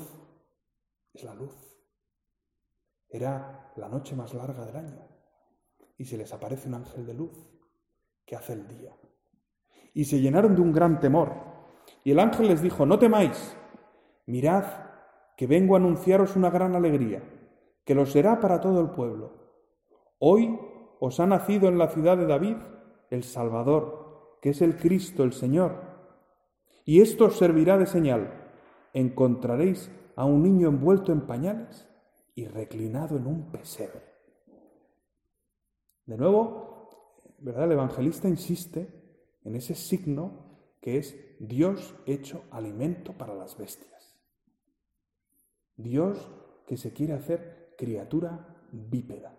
Es 1.14 1.24
la 1.26 1.36
luz. 1.36 1.54
Era 3.10 3.74
la 3.76 3.90
noche 3.90 4.16
más 4.16 4.34
larga 4.34 4.66
del 4.66 4.78
año 4.78 5.08
y 5.98 6.06
se 6.06 6.18
les 6.18 6.32
aparece 6.32 6.70
un 6.70 6.76
ángel 6.76 7.06
de 7.06 7.14
luz 7.14 7.52
que 8.26 8.38
hace 8.38 8.54
el 8.54 8.68
día. 8.68 8.96
Y 9.94 10.06
se 10.06 10.22
llenaron 10.22 10.56
de 10.56 10.62
un 10.62 10.72
gran 10.72 11.00
temor. 11.00 11.34
Y 12.04 12.12
el 12.12 12.20
ángel 12.20 12.48
les 12.48 12.62
dijo, 12.62 12.86
no 12.86 13.00
temáis, 13.00 13.58
mirad 14.26 14.66
que 15.36 15.48
vengo 15.48 15.76
a 15.76 15.80
anunciaros 15.80 16.36
una 16.36 16.50
gran 16.50 16.76
alegría, 16.76 17.22
que 17.84 17.96
lo 17.96 18.06
será 18.06 18.40
para 18.40 18.62
todo 18.62 18.80
el 18.80 18.92
pueblo. 18.92 19.47
Hoy 20.20 20.60
os 21.00 21.20
ha 21.20 21.28
nacido 21.28 21.70
en 21.70 21.78
la 21.78 21.90
ciudad 21.90 22.18
de 22.18 22.26
David 22.26 22.58
el 23.10 23.24
Salvador, 23.24 24.38
que 24.42 24.50
es 24.50 24.62
el 24.62 24.78
Cristo, 24.78 25.24
el 25.24 25.34
Señor. 25.34 25.82
Y 26.86 27.02
esto 27.02 27.26
os 27.26 27.38
servirá 27.38 27.78
de 27.78 27.86
señal. 27.86 28.52
Encontraréis 28.94 29.92
a 30.16 30.26
un 30.26 30.42
niño 30.42 30.70
envuelto 30.70 31.12
en 31.12 31.28
pañales 31.28 31.88
y 32.34 32.46
reclinado 32.46 33.18
en 33.18 33.28
un 33.28 33.52
pesebre. 33.52 34.04
De 36.06 36.18
nuevo, 36.18 36.90
¿verdad? 37.40 37.66
El 37.66 37.74
evangelista 37.74 38.28
insiste 38.28 38.88
en 39.44 39.56
ese 39.56 39.76
signo 39.76 40.48
que 40.82 40.98
es 40.98 41.16
Dios 41.40 41.96
hecho 42.06 42.44
alimento 42.52 43.14
para 43.14 43.36
las 43.36 43.58
bestias. 43.58 44.18
Dios 45.76 46.32
que 46.66 46.78
se 46.78 46.94
quiere 46.94 47.14
hacer 47.14 47.76
criatura 47.78 48.64
bípeda. 48.72 49.37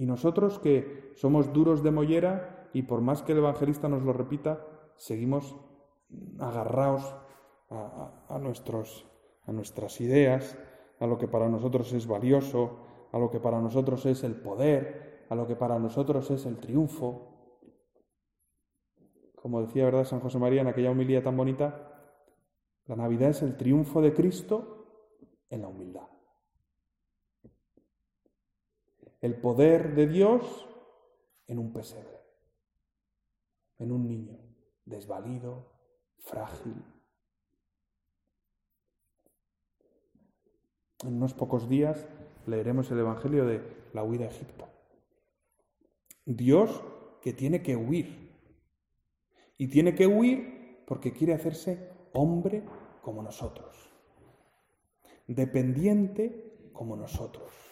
Y 0.00 0.06
nosotros 0.06 0.58
que 0.58 1.12
somos 1.14 1.52
duros 1.52 1.82
de 1.82 1.90
mollera 1.90 2.70
y 2.72 2.84
por 2.84 3.02
más 3.02 3.20
que 3.20 3.32
el 3.32 3.38
evangelista 3.38 3.86
nos 3.86 4.02
lo 4.02 4.14
repita, 4.14 4.66
seguimos 4.96 5.54
agarrados 6.38 7.14
a, 7.68 8.38
nuestros, 8.40 9.06
a 9.44 9.52
nuestras 9.52 10.00
ideas, 10.00 10.56
a 11.00 11.06
lo 11.06 11.18
que 11.18 11.28
para 11.28 11.50
nosotros 11.50 11.92
es 11.92 12.06
valioso, 12.06 12.78
a 13.12 13.18
lo 13.18 13.30
que 13.30 13.40
para 13.40 13.60
nosotros 13.60 14.06
es 14.06 14.24
el 14.24 14.36
poder, 14.36 15.26
a 15.28 15.34
lo 15.34 15.46
que 15.46 15.54
para 15.54 15.78
nosotros 15.78 16.30
es 16.30 16.46
el 16.46 16.56
triunfo. 16.56 17.58
Como 19.34 19.60
decía, 19.60 19.84
¿verdad?, 19.84 20.04
San 20.04 20.20
José 20.20 20.38
María 20.38 20.62
en 20.62 20.68
aquella 20.68 20.92
humildad 20.92 21.24
tan 21.24 21.36
bonita, 21.36 22.16
la 22.86 22.96
Navidad 22.96 23.28
es 23.28 23.42
el 23.42 23.54
triunfo 23.58 24.00
de 24.00 24.14
Cristo 24.14 24.86
en 25.50 25.60
la 25.60 25.68
humildad. 25.68 26.08
El 29.20 29.40
poder 29.40 29.94
de 29.94 30.06
Dios 30.06 30.66
en 31.46 31.58
un 31.58 31.72
pesebre, 31.72 32.20
en 33.78 33.92
un 33.92 34.06
niño 34.06 34.38
desvalido, 34.84 35.66
frágil. 36.18 36.82
En 41.04 41.14
unos 41.16 41.34
pocos 41.34 41.68
días 41.68 42.06
leeremos 42.46 42.90
el 42.90 42.98
Evangelio 42.98 43.46
de 43.46 43.62
la 43.92 44.04
huida 44.04 44.24
a 44.24 44.28
Egipto. 44.28 44.68
Dios 46.24 46.82
que 47.22 47.32
tiene 47.32 47.62
que 47.62 47.76
huir. 47.76 48.30
Y 49.58 49.68
tiene 49.68 49.94
que 49.94 50.06
huir 50.06 50.84
porque 50.86 51.12
quiere 51.12 51.34
hacerse 51.34 51.90
hombre 52.14 52.64
como 53.02 53.22
nosotros, 53.22 53.76
dependiente 55.26 56.70
como 56.72 56.96
nosotros. 56.96 57.69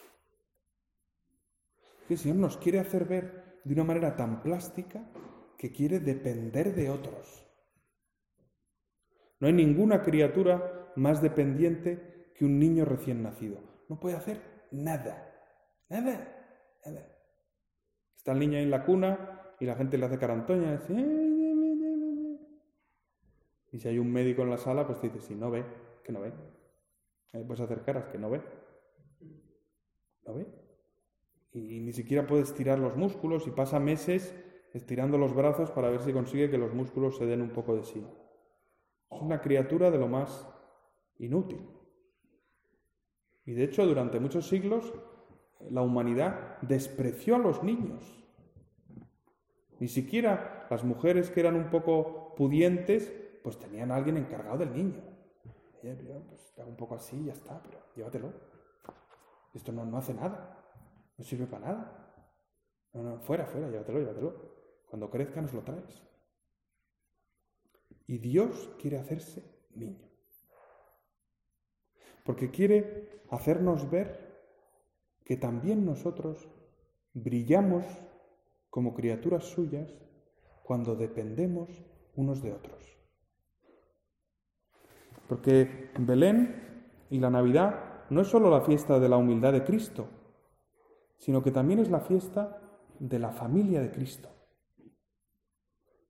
El 2.09 2.17
Señor 2.17 2.37
nos 2.37 2.57
quiere 2.57 2.79
hacer 2.79 3.05
ver 3.05 3.61
de 3.63 3.73
una 3.73 3.83
manera 3.83 4.15
tan 4.15 4.41
plástica 4.41 5.09
que 5.57 5.71
quiere 5.71 5.99
depender 5.99 6.73
de 6.73 6.89
otros. 6.89 7.45
No 9.39 9.47
hay 9.47 9.53
ninguna 9.53 10.01
criatura 10.01 10.91
más 10.95 11.21
dependiente 11.21 12.31
que 12.35 12.45
un 12.45 12.59
niño 12.59 12.85
recién 12.85 13.21
nacido. 13.21 13.59
No 13.87 13.99
puede 13.99 14.15
hacer 14.15 14.41
nada, 14.71 15.31
nada, 15.89 16.79
nada. 16.85 17.15
Está 18.15 18.31
el 18.31 18.39
niño 18.39 18.57
en 18.57 18.71
la 18.71 18.85
cuna 18.85 19.55
y 19.59 19.65
la 19.65 19.75
gente 19.75 19.97
le 19.97 20.05
hace 20.05 20.17
carantoña, 20.17 20.77
dice, 20.77 20.93
y 23.71 23.79
si 23.79 23.87
hay 23.87 23.99
un 23.99 24.11
médico 24.11 24.41
en 24.41 24.49
la 24.49 24.57
sala, 24.57 24.87
pues 24.87 24.99
te 24.99 25.09
dice, 25.09 25.21
si 25.21 25.35
no 25.35 25.51
ve, 25.51 25.63
que 26.03 26.11
no 26.11 26.21
ve. 26.21 26.33
puedes 27.31 27.59
hacer 27.59 27.83
caras, 27.83 28.07
que 28.07 28.17
no 28.17 28.29
ve. 28.29 28.41
¿No 30.25 30.33
ve? 30.33 30.68
Y, 31.51 31.79
ni 31.79 31.93
siquiera 31.93 32.27
puedes 32.27 32.49
estirar 32.49 32.79
los 32.79 32.95
músculos 32.95 33.47
y 33.47 33.51
pasa 33.51 33.79
meses 33.79 34.35
estirando 34.73 35.17
los 35.17 35.33
brazos 35.33 35.71
para 35.71 35.89
ver 35.89 36.01
si 36.01 36.13
consigue 36.13 36.49
que 36.49 36.57
los 36.57 36.73
músculos 36.73 37.17
se 37.17 37.25
den 37.25 37.41
un 37.41 37.49
poco 37.49 37.75
de 37.75 37.83
sí. 37.83 38.05
Es 39.11 39.21
una 39.21 39.41
criatura 39.41 39.89
de 39.89 39.97
lo 39.97 40.07
más 40.07 40.47
inútil. 41.17 41.67
Y 43.45 43.53
de 43.53 43.63
hecho, 43.63 43.85
durante 43.85 44.19
muchos 44.19 44.47
siglos, 44.47 44.93
la 45.71 45.81
humanidad 45.81 46.59
despreció 46.61 47.35
a 47.35 47.39
los 47.39 47.63
niños. 47.63 48.03
Ni 49.79 49.87
siquiera 49.87 50.67
las 50.69 50.83
mujeres 50.83 51.31
que 51.31 51.39
eran 51.39 51.55
un 51.55 51.69
poco 51.69 52.35
pudientes 52.35 53.11
pues 53.43 53.57
tenían 53.57 53.91
a 53.91 53.95
alguien 53.95 54.17
encargado 54.17 54.59
del 54.59 54.73
niño. 54.73 55.01
Ella, 55.81 56.19
pues 56.27 56.53
hago 56.59 56.69
un 56.69 56.75
poco 56.75 56.95
así 56.95 57.17
y 57.17 57.25
ya 57.25 57.33
está, 57.33 57.61
pero 57.63 57.79
llévatelo. 57.95 58.33
Esto 59.53 59.71
no, 59.71 59.85
no 59.85 59.97
hace 59.97 60.13
nada, 60.13 60.58
no 61.19 61.25
sirve 61.25 61.45
para 61.45 61.65
nada. 61.65 62.23
No, 62.93 63.03
no, 63.03 63.19
fuera, 63.19 63.45
fuera, 63.45 63.69
llévatelo, 63.69 63.99
llévatelo. 63.99 64.33
Cuando 64.87 65.09
crezca 65.11 65.41
nos 65.41 65.53
lo 65.53 65.61
traes. 65.61 66.01
Y 68.07 68.17
Dios 68.17 68.71
quiere 68.79 68.97
hacerse 68.97 69.43
niño. 69.75 70.09
Porque 72.25 72.49
quiere 72.49 73.21
hacernos 73.29 73.89
ver 73.91 74.29
que 75.25 75.35
también 75.35 75.85
nosotros 75.85 76.49
brillamos 77.13 77.85
como 78.69 78.93
criaturas 78.93 79.43
suyas 79.43 79.93
cuando 80.63 80.95
dependemos 80.95 81.69
unos 82.15 82.41
de 82.41 82.53
otros. 82.53 82.97
Porque 85.27 85.91
Belén 85.99 86.95
y 87.09 87.19
la 87.19 87.29
Navidad 87.29 88.05
no 88.09 88.21
es 88.21 88.27
solo 88.27 88.49
la 88.49 88.61
fiesta 88.61 88.99
de 88.99 89.09
la 89.09 89.17
humildad 89.17 89.53
de 89.53 89.63
Cristo, 89.63 90.07
sino 91.19 91.43
que 91.43 91.51
también 91.51 91.79
es 91.79 91.91
la 91.91 91.99
fiesta 91.99 92.57
de 92.97 93.19
la 93.19 93.31
familia 93.31 93.81
de 93.81 93.91
Cristo, 93.91 94.29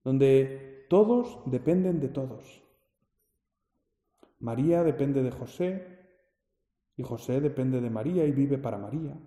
donde 0.03 0.85
todos 0.89 1.39
dependen 1.45 1.99
de 1.99 2.07
todos. 2.07 2.63
María 4.39 4.83
depende 4.83 5.21
de 5.21 5.31
José 5.31 5.99
y 6.95 7.03
José 7.03 7.41
depende 7.41 7.81
de 7.81 7.89
María 7.89 8.25
y 8.25 8.31
vive 8.31 8.57
para 8.57 8.77
María. 8.77 9.17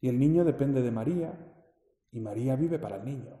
Y 0.00 0.08
el 0.08 0.18
niño 0.18 0.44
depende 0.44 0.82
de 0.82 0.90
María 0.90 1.32
y 2.12 2.20
María 2.20 2.54
vive 2.56 2.78
para 2.78 2.96
el 2.96 3.04
niño. 3.04 3.36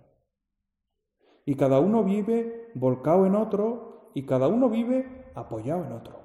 Y 1.44 1.54
cada 1.54 1.78
uno 1.80 2.04
vive 2.04 2.70
volcado 2.74 3.26
en 3.26 3.34
otro 3.34 4.10
y 4.14 4.24
cada 4.26 4.48
uno 4.48 4.68
vive 4.68 5.30
apoyado 5.34 5.84
en 5.84 5.92
otro. 5.92 6.17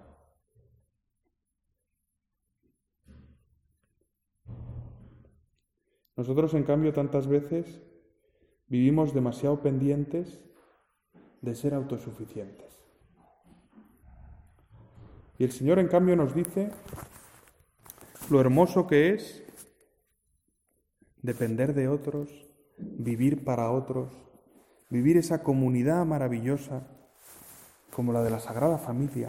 Nosotros, 6.16 6.54
en 6.54 6.64
cambio, 6.64 6.94
tantas 6.94 7.28
veces 7.28 7.82
vivimos 8.68 9.14
demasiado 9.14 9.62
pendientes 9.62 10.40
de 11.42 11.56
ser 11.56 11.74
autosuficientes. 11.74 12.72
Y 15.38 15.44
el 15.44 15.52
Señor, 15.52 15.80
en 15.80 15.88
cambio, 15.88 16.16
nos 16.16 16.36
dice 16.36 16.72
lo 18.30 18.40
hermoso 18.40 18.88
que 18.88 19.14
es 19.14 19.44
depender 21.22 21.74
de 21.74 21.88
otros, 21.88 22.30
vivir 22.78 23.44
para 23.44 23.72
otros, 23.72 24.12
vivir 24.90 25.18
esa 25.18 25.42
comunidad 25.44 26.06
maravillosa 26.06 26.88
como 27.94 28.14
la 28.14 28.24
de 28.24 28.30
la 28.30 28.40
Sagrada 28.40 28.78
Familia, 28.78 29.28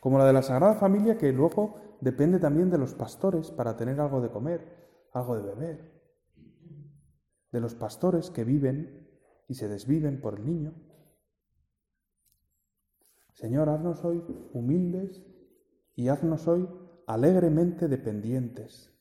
como 0.00 0.18
la 0.18 0.26
de 0.26 0.32
la 0.32 0.42
Sagrada 0.42 0.74
Familia 0.74 1.16
que 1.16 1.32
luego 1.32 1.80
depende 2.00 2.38
también 2.38 2.70
de 2.70 2.78
los 2.78 2.94
pastores 2.94 3.50
para 3.50 3.76
tener 3.76 4.00
algo 4.00 4.20
de 4.20 4.30
comer, 4.30 4.87
algo 5.12 5.36
de 5.36 5.42
beber, 5.42 6.02
de 7.52 7.60
los 7.60 7.74
pastores 7.74 8.30
que 8.30 8.44
viven 8.44 9.08
y 9.48 9.54
se 9.54 9.68
desviven 9.68 10.20
por 10.20 10.38
el 10.38 10.44
niño. 10.44 10.74
Señor, 13.32 13.68
haznos 13.68 14.04
hoy 14.04 14.22
humildes 14.52 15.24
y 15.94 16.08
haznos 16.08 16.46
hoy 16.48 16.68
alegremente 17.06 17.88
dependientes 17.88 18.92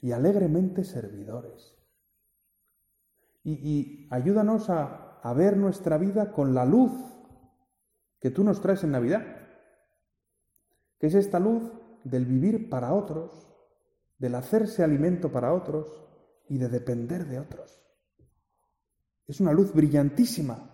y 0.00 0.12
alegremente 0.12 0.84
servidores. 0.84 1.74
Y, 3.44 4.06
ayúdanos 4.10 4.68
a, 4.68 5.20
a 5.20 5.32
ver 5.32 5.56
nuestra 5.56 5.96
vida 5.96 6.32
con 6.32 6.54
la 6.54 6.66
luz 6.66 6.92
que 8.20 8.30
tú 8.30 8.44
nos 8.44 8.60
traes 8.60 8.84
en 8.84 8.90
Navidad, 8.90 9.24
que 10.98 11.06
es 11.06 11.14
esta 11.14 11.38
luz 11.38 11.72
del 12.04 12.26
vivir 12.26 12.68
para 12.68 12.92
otros, 12.92 13.47
del 14.18 14.34
hacerse 14.34 14.82
alimento 14.82 15.30
para 15.30 15.54
otros 15.54 16.04
y 16.48 16.58
de 16.58 16.68
depender 16.68 17.26
de 17.26 17.38
otros. 17.38 17.82
Es 19.26 19.40
una 19.40 19.52
luz 19.52 19.72
brillantísima 19.72 20.70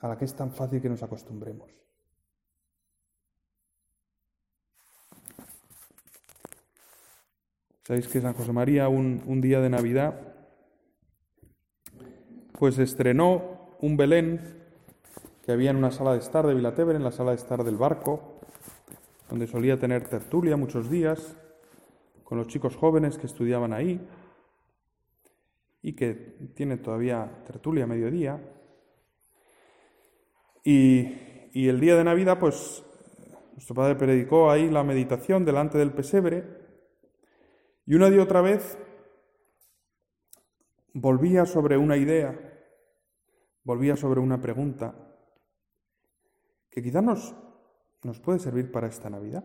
a 0.00 0.08
la 0.08 0.18
que 0.18 0.26
es 0.26 0.34
tan 0.34 0.52
fácil 0.52 0.80
que 0.80 0.88
nos 0.88 1.02
acostumbremos. 1.02 1.70
Sabéis 7.86 8.08
que 8.08 8.20
San 8.20 8.32
José 8.32 8.52
María, 8.52 8.88
un, 8.88 9.40
día 9.42 9.60
de 9.60 9.68
Navidad, 9.68 10.18
pues 12.58 12.78
estrenó 12.78 13.76
un 13.80 13.98
Belén 13.98 14.62
que 15.42 15.52
había 15.52 15.70
en 15.70 15.76
una 15.76 15.90
sala 15.90 16.12
de 16.12 16.18
estar 16.18 16.46
de 16.46 16.54
Vilateber, 16.54 16.96
en 16.96 17.04
la 17.04 17.12
sala 17.12 17.32
de 17.32 17.36
estar 17.36 17.62
del 17.62 17.76
barco, 17.76 18.33
donde 19.34 19.48
solía 19.48 19.76
tener 19.76 20.08
tertulia 20.08 20.56
muchos 20.56 20.88
días 20.88 21.36
con 22.22 22.38
los 22.38 22.46
chicos 22.46 22.76
jóvenes 22.76 23.18
que 23.18 23.26
estudiaban 23.26 23.72
ahí 23.72 24.00
y 25.82 25.96
que 25.96 26.14
tiene 26.54 26.76
todavía 26.76 27.42
tertulia 27.44 27.82
a 27.82 27.88
mediodía. 27.88 28.40
Y, 30.62 31.50
y 31.52 31.66
el 31.66 31.80
día 31.80 31.96
de 31.96 32.04
Navidad, 32.04 32.38
pues 32.38 32.84
nuestro 33.54 33.74
padre 33.74 33.96
predicó 33.96 34.52
ahí 34.52 34.70
la 34.70 34.84
meditación 34.84 35.44
delante 35.44 35.78
del 35.78 35.90
pesebre 35.90 36.44
y 37.86 37.96
una 37.96 38.10
y 38.10 38.18
otra 38.18 38.40
vez 38.40 38.78
volvía 40.92 41.44
sobre 41.44 41.76
una 41.76 41.96
idea, 41.96 42.38
volvía 43.64 43.96
sobre 43.96 44.20
una 44.20 44.40
pregunta 44.40 44.94
que 46.70 46.80
quizá 46.80 47.02
nos, 47.02 47.34
nos 48.04 48.20
puede 48.20 48.38
servir 48.38 48.70
para 48.70 48.86
esta 48.86 49.10
Navidad. 49.10 49.44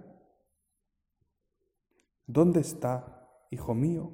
¿Dónde 2.27 2.59
está, 2.59 3.27
hijo 3.49 3.73
mío, 3.73 4.11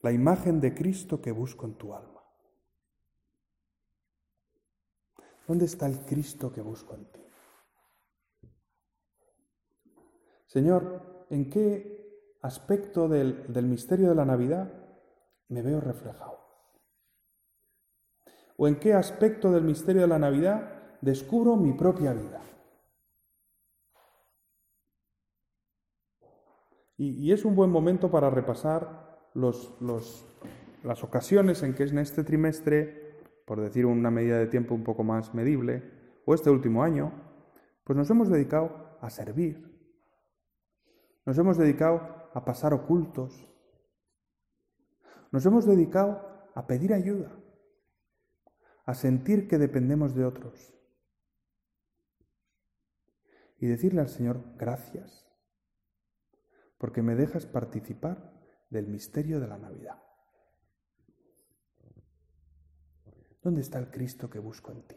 la 0.00 0.12
imagen 0.12 0.60
de 0.60 0.74
Cristo 0.74 1.20
que 1.20 1.32
busco 1.32 1.66
en 1.66 1.74
tu 1.74 1.92
alma? 1.92 2.22
¿Dónde 5.46 5.64
está 5.64 5.86
el 5.86 6.00
Cristo 6.04 6.52
que 6.52 6.60
busco 6.60 6.94
en 6.94 7.10
ti? 7.10 7.20
Señor, 10.46 11.26
¿en 11.28 11.50
qué 11.50 12.38
aspecto 12.42 13.08
del, 13.08 13.52
del 13.52 13.66
misterio 13.66 14.08
de 14.08 14.14
la 14.14 14.24
Navidad 14.24 14.72
me 15.48 15.62
veo 15.62 15.80
reflejado? 15.80 16.38
¿O 18.56 18.66
en 18.66 18.78
qué 18.78 18.94
aspecto 18.94 19.50
del 19.50 19.64
misterio 19.64 20.02
de 20.02 20.08
la 20.08 20.18
Navidad 20.18 20.98
descubro 21.00 21.56
mi 21.56 21.72
propia 21.72 22.12
vida? 22.12 22.42
Y, 27.00 27.30
es 27.30 27.44
un 27.44 27.54
buen 27.54 27.70
momento 27.70 28.10
para 28.10 28.28
repasar 28.28 29.30
las 29.32 31.04
ocasiones 31.04 31.62
en 31.62 31.74
que 31.74 31.84
en 31.84 31.98
este 31.98 32.24
trimestre, 32.24 33.22
por 33.46 33.60
decir 33.60 33.86
una 33.86 34.10
medida 34.10 34.36
de 34.36 34.48
tiempo 34.48 34.74
un 34.74 34.82
poco 34.82 35.04
más 35.04 35.32
medible, 35.32 35.84
o 36.26 36.34
este 36.34 36.50
último 36.50 36.82
año, 36.82 37.12
pues 37.84 37.96
nos 37.96 38.10
hemos 38.10 38.28
dedicado 38.28 38.98
a 39.00 39.10
servir. 39.10 39.64
Nos 41.24 41.38
hemos 41.38 41.56
dedicado 41.56 42.30
a 42.34 42.44
pasar 42.44 42.74
ocultos. 42.74 43.48
Nos 45.30 45.46
hemos 45.46 45.66
dedicado 45.66 46.50
a 46.56 46.66
pedir 46.66 46.92
ayuda, 46.92 47.30
a 48.86 48.94
sentir 48.94 49.46
que 49.46 49.58
dependemos 49.58 50.16
de 50.16 50.24
otros 50.24 50.74
y 53.60 53.66
decirle 53.66 54.00
al 54.00 54.08
Señor 54.08 54.42
gracias 54.56 55.27
porque 56.78 57.02
me 57.02 57.16
dejas 57.16 57.46
participar 57.46 58.32
del 58.70 58.86
misterio 58.86 59.40
de 59.40 59.48
la 59.48 59.58
Navidad. 59.58 60.00
¿Dónde 63.42 63.60
está 63.60 63.78
el 63.78 63.90
Cristo 63.90 64.30
que 64.30 64.38
busco 64.38 64.72
en 64.72 64.82
ti? 64.82 64.96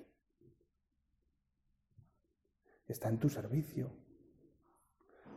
Está 2.88 3.10
en 3.10 3.20
tu 3.20 3.30
servicio, 3.30 3.92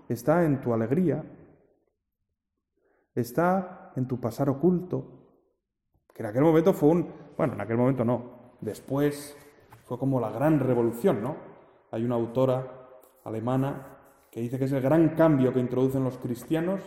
está 0.09 0.45
en 0.45 0.61
tu 0.61 0.75
alegría, 0.75 1.25
está 3.15 3.93
en 3.95 4.09
tu 4.09 4.21
pasar 4.21 4.49
oculto, 4.49 5.21
que 6.13 6.23
en 6.23 6.29
aquel 6.29 6.43
momento 6.43 6.73
fue 6.73 6.89
un, 6.91 7.15
bueno, 7.37 7.55
en 7.55 7.61
aquel 7.61 7.77
momento 7.77 8.05
no, 8.05 8.57
después 8.61 9.37
fue 9.85 9.99
como 9.99 10.19
la 10.19 10.31
gran 10.31 10.59
revolución, 10.59 11.23
¿no? 11.23 11.37
Hay 11.91 12.05
una 12.05 12.17
autora 12.17 12.89
alemana 13.23 13.94
que 14.35 14.41
dice 14.41 14.59
que 14.59 14.65
es 14.65 14.73
el 14.73 14.83
gran 14.83 15.11
cambio 15.11 15.53
que 15.53 15.61
introducen 15.61 16.03
los 16.03 16.19
cristianos, 16.19 16.81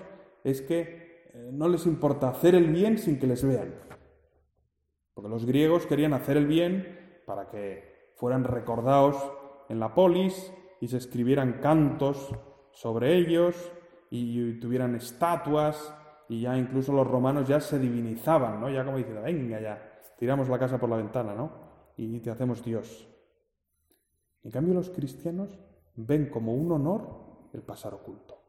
es 0.43 0.61
que 0.61 1.31
eh, 1.33 1.49
no 1.53 1.69
les 1.69 1.85
importa 1.85 2.27
hacer 2.27 2.55
el 2.55 2.67
bien 2.73 2.97
sin 2.97 3.17
que 3.17 3.25
les 3.25 3.41
vean. 3.41 3.73
Porque 5.13 5.29
los 5.29 5.45
griegos 5.45 5.85
querían 5.85 6.11
hacer 6.11 6.35
el 6.35 6.45
bien 6.45 7.21
para 7.25 7.47
que 7.47 8.11
fueran 8.17 8.43
recordados 8.43 9.15
en 9.69 9.79
la 9.79 9.95
polis 9.95 10.51
y 10.81 10.89
se 10.89 10.97
escribieran 10.97 11.61
cantos 11.61 12.35
sobre 12.73 13.15
ellos 13.15 13.55
y 14.09 14.59
tuvieran 14.59 14.95
estatuas 14.95 15.95
y 16.27 16.41
ya 16.41 16.57
incluso 16.57 16.91
los 16.91 17.07
romanos 17.07 17.47
ya 17.47 17.61
se 17.61 17.79
divinizaban, 17.79 18.59
¿no? 18.59 18.69
Ya 18.69 18.83
como 18.83 18.97
diciendo, 18.97 19.21
venga 19.21 19.61
ya, 19.61 20.01
tiramos 20.19 20.49
la 20.49 20.59
casa 20.59 20.77
por 20.77 20.89
la 20.89 20.97
ventana, 20.97 21.33
¿no? 21.33 21.93
Y 21.95 22.19
te 22.19 22.29
hacemos 22.29 22.61
Dios. 22.61 23.07
En 24.43 24.51
cambio 24.51 24.73
los 24.73 24.89
cristianos 24.89 25.57
ven 25.95 26.29
como 26.29 26.53
un 26.53 26.73
honor 26.73 27.26
el 27.57 27.63
pasar 27.63 27.93
oculto. 27.93 28.41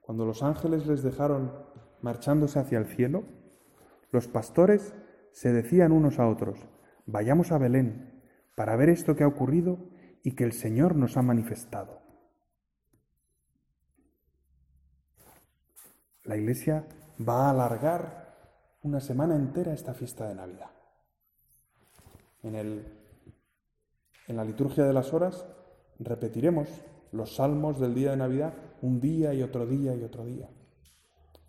Cuando 0.00 0.24
los 0.24 0.44
ángeles 0.44 0.86
les 0.86 1.02
dejaron 1.02 1.52
marchándose 2.00 2.60
hacia 2.60 2.78
el 2.78 2.86
cielo, 2.86 3.24
los 4.12 4.28
pastores 4.28 4.94
se 5.32 5.52
decían 5.52 5.90
unos 5.90 6.20
a 6.20 6.28
otros, 6.28 6.60
vayamos 7.06 7.50
a 7.50 7.58
Belén 7.58 8.22
para 8.54 8.76
ver 8.76 8.88
esto 8.88 9.16
que 9.16 9.24
ha 9.24 9.28
ocurrido 9.28 9.78
y 10.22 10.36
que 10.36 10.44
el 10.44 10.52
Señor 10.52 10.94
nos 10.94 11.16
ha 11.16 11.22
manifestado. 11.22 12.02
La 16.22 16.36
Iglesia 16.36 16.86
va 17.20 17.46
a 17.46 17.50
alargar 17.50 18.26
una 18.82 19.00
semana 19.00 19.34
entera 19.34 19.72
esta 19.72 19.94
fiesta 19.94 20.28
de 20.28 20.36
Navidad. 20.36 20.75
En, 22.46 22.54
el, 22.54 22.86
en 24.28 24.36
la 24.36 24.44
liturgia 24.44 24.84
de 24.84 24.92
las 24.92 25.12
horas 25.12 25.44
repetiremos 25.98 26.68
los 27.10 27.34
salmos 27.34 27.80
del 27.80 27.92
día 27.92 28.12
de 28.12 28.18
Navidad 28.18 28.54
un 28.82 29.00
día 29.00 29.34
y 29.34 29.42
otro 29.42 29.66
día 29.66 29.96
y 29.96 30.04
otro 30.04 30.24
día. 30.24 30.48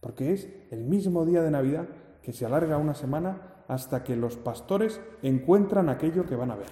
Porque 0.01 0.33
es 0.33 0.49
el 0.71 0.85
mismo 0.85 1.23
día 1.23 1.43
de 1.43 1.51
Navidad 1.51 1.87
que 2.23 2.33
se 2.33 2.47
alarga 2.47 2.77
una 2.77 2.95
semana 2.95 3.63
hasta 3.67 4.03
que 4.03 4.15
los 4.15 4.37
pastores 4.37 4.99
encuentran 5.21 5.89
aquello 5.89 6.25
que 6.25 6.35
van 6.35 6.49
a 6.49 6.55
ver. 6.55 6.71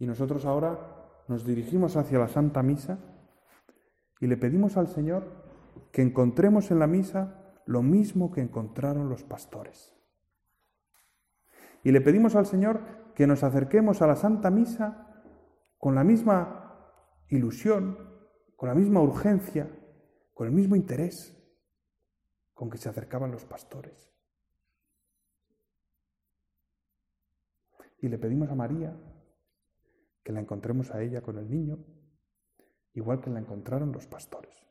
Y 0.00 0.06
nosotros 0.06 0.44
ahora 0.46 1.22
nos 1.28 1.46
dirigimos 1.46 1.96
hacia 1.96 2.18
la 2.18 2.28
Santa 2.28 2.64
Misa 2.64 2.98
y 4.20 4.26
le 4.26 4.36
pedimos 4.36 4.76
al 4.76 4.88
Señor 4.88 5.30
que 5.92 6.02
encontremos 6.02 6.72
en 6.72 6.80
la 6.80 6.88
misa 6.88 7.54
lo 7.66 7.82
mismo 7.82 8.32
que 8.32 8.40
encontraron 8.40 9.08
los 9.08 9.22
pastores. 9.22 9.93
Y 11.84 11.92
le 11.92 12.00
pedimos 12.00 12.34
al 12.34 12.46
Señor 12.46 13.12
que 13.14 13.26
nos 13.26 13.44
acerquemos 13.44 14.02
a 14.02 14.06
la 14.06 14.16
Santa 14.16 14.50
Misa 14.50 15.22
con 15.78 15.94
la 15.94 16.02
misma 16.02 16.64
ilusión, 17.28 17.98
con 18.56 18.70
la 18.70 18.74
misma 18.74 19.00
urgencia, 19.00 19.70
con 20.32 20.48
el 20.48 20.52
mismo 20.52 20.74
interés 20.74 21.30
con 22.54 22.70
que 22.70 22.78
se 22.78 22.88
acercaban 22.88 23.30
los 23.30 23.44
pastores. 23.44 24.10
Y 28.00 28.08
le 28.08 28.18
pedimos 28.18 28.50
a 28.50 28.54
María 28.54 28.96
que 30.22 30.32
la 30.32 30.40
encontremos 30.40 30.90
a 30.90 31.02
ella 31.02 31.20
con 31.20 31.36
el 31.38 31.50
niño, 31.50 31.84
igual 32.94 33.20
que 33.20 33.30
la 33.30 33.40
encontraron 33.40 33.92
los 33.92 34.06
pastores. 34.06 34.66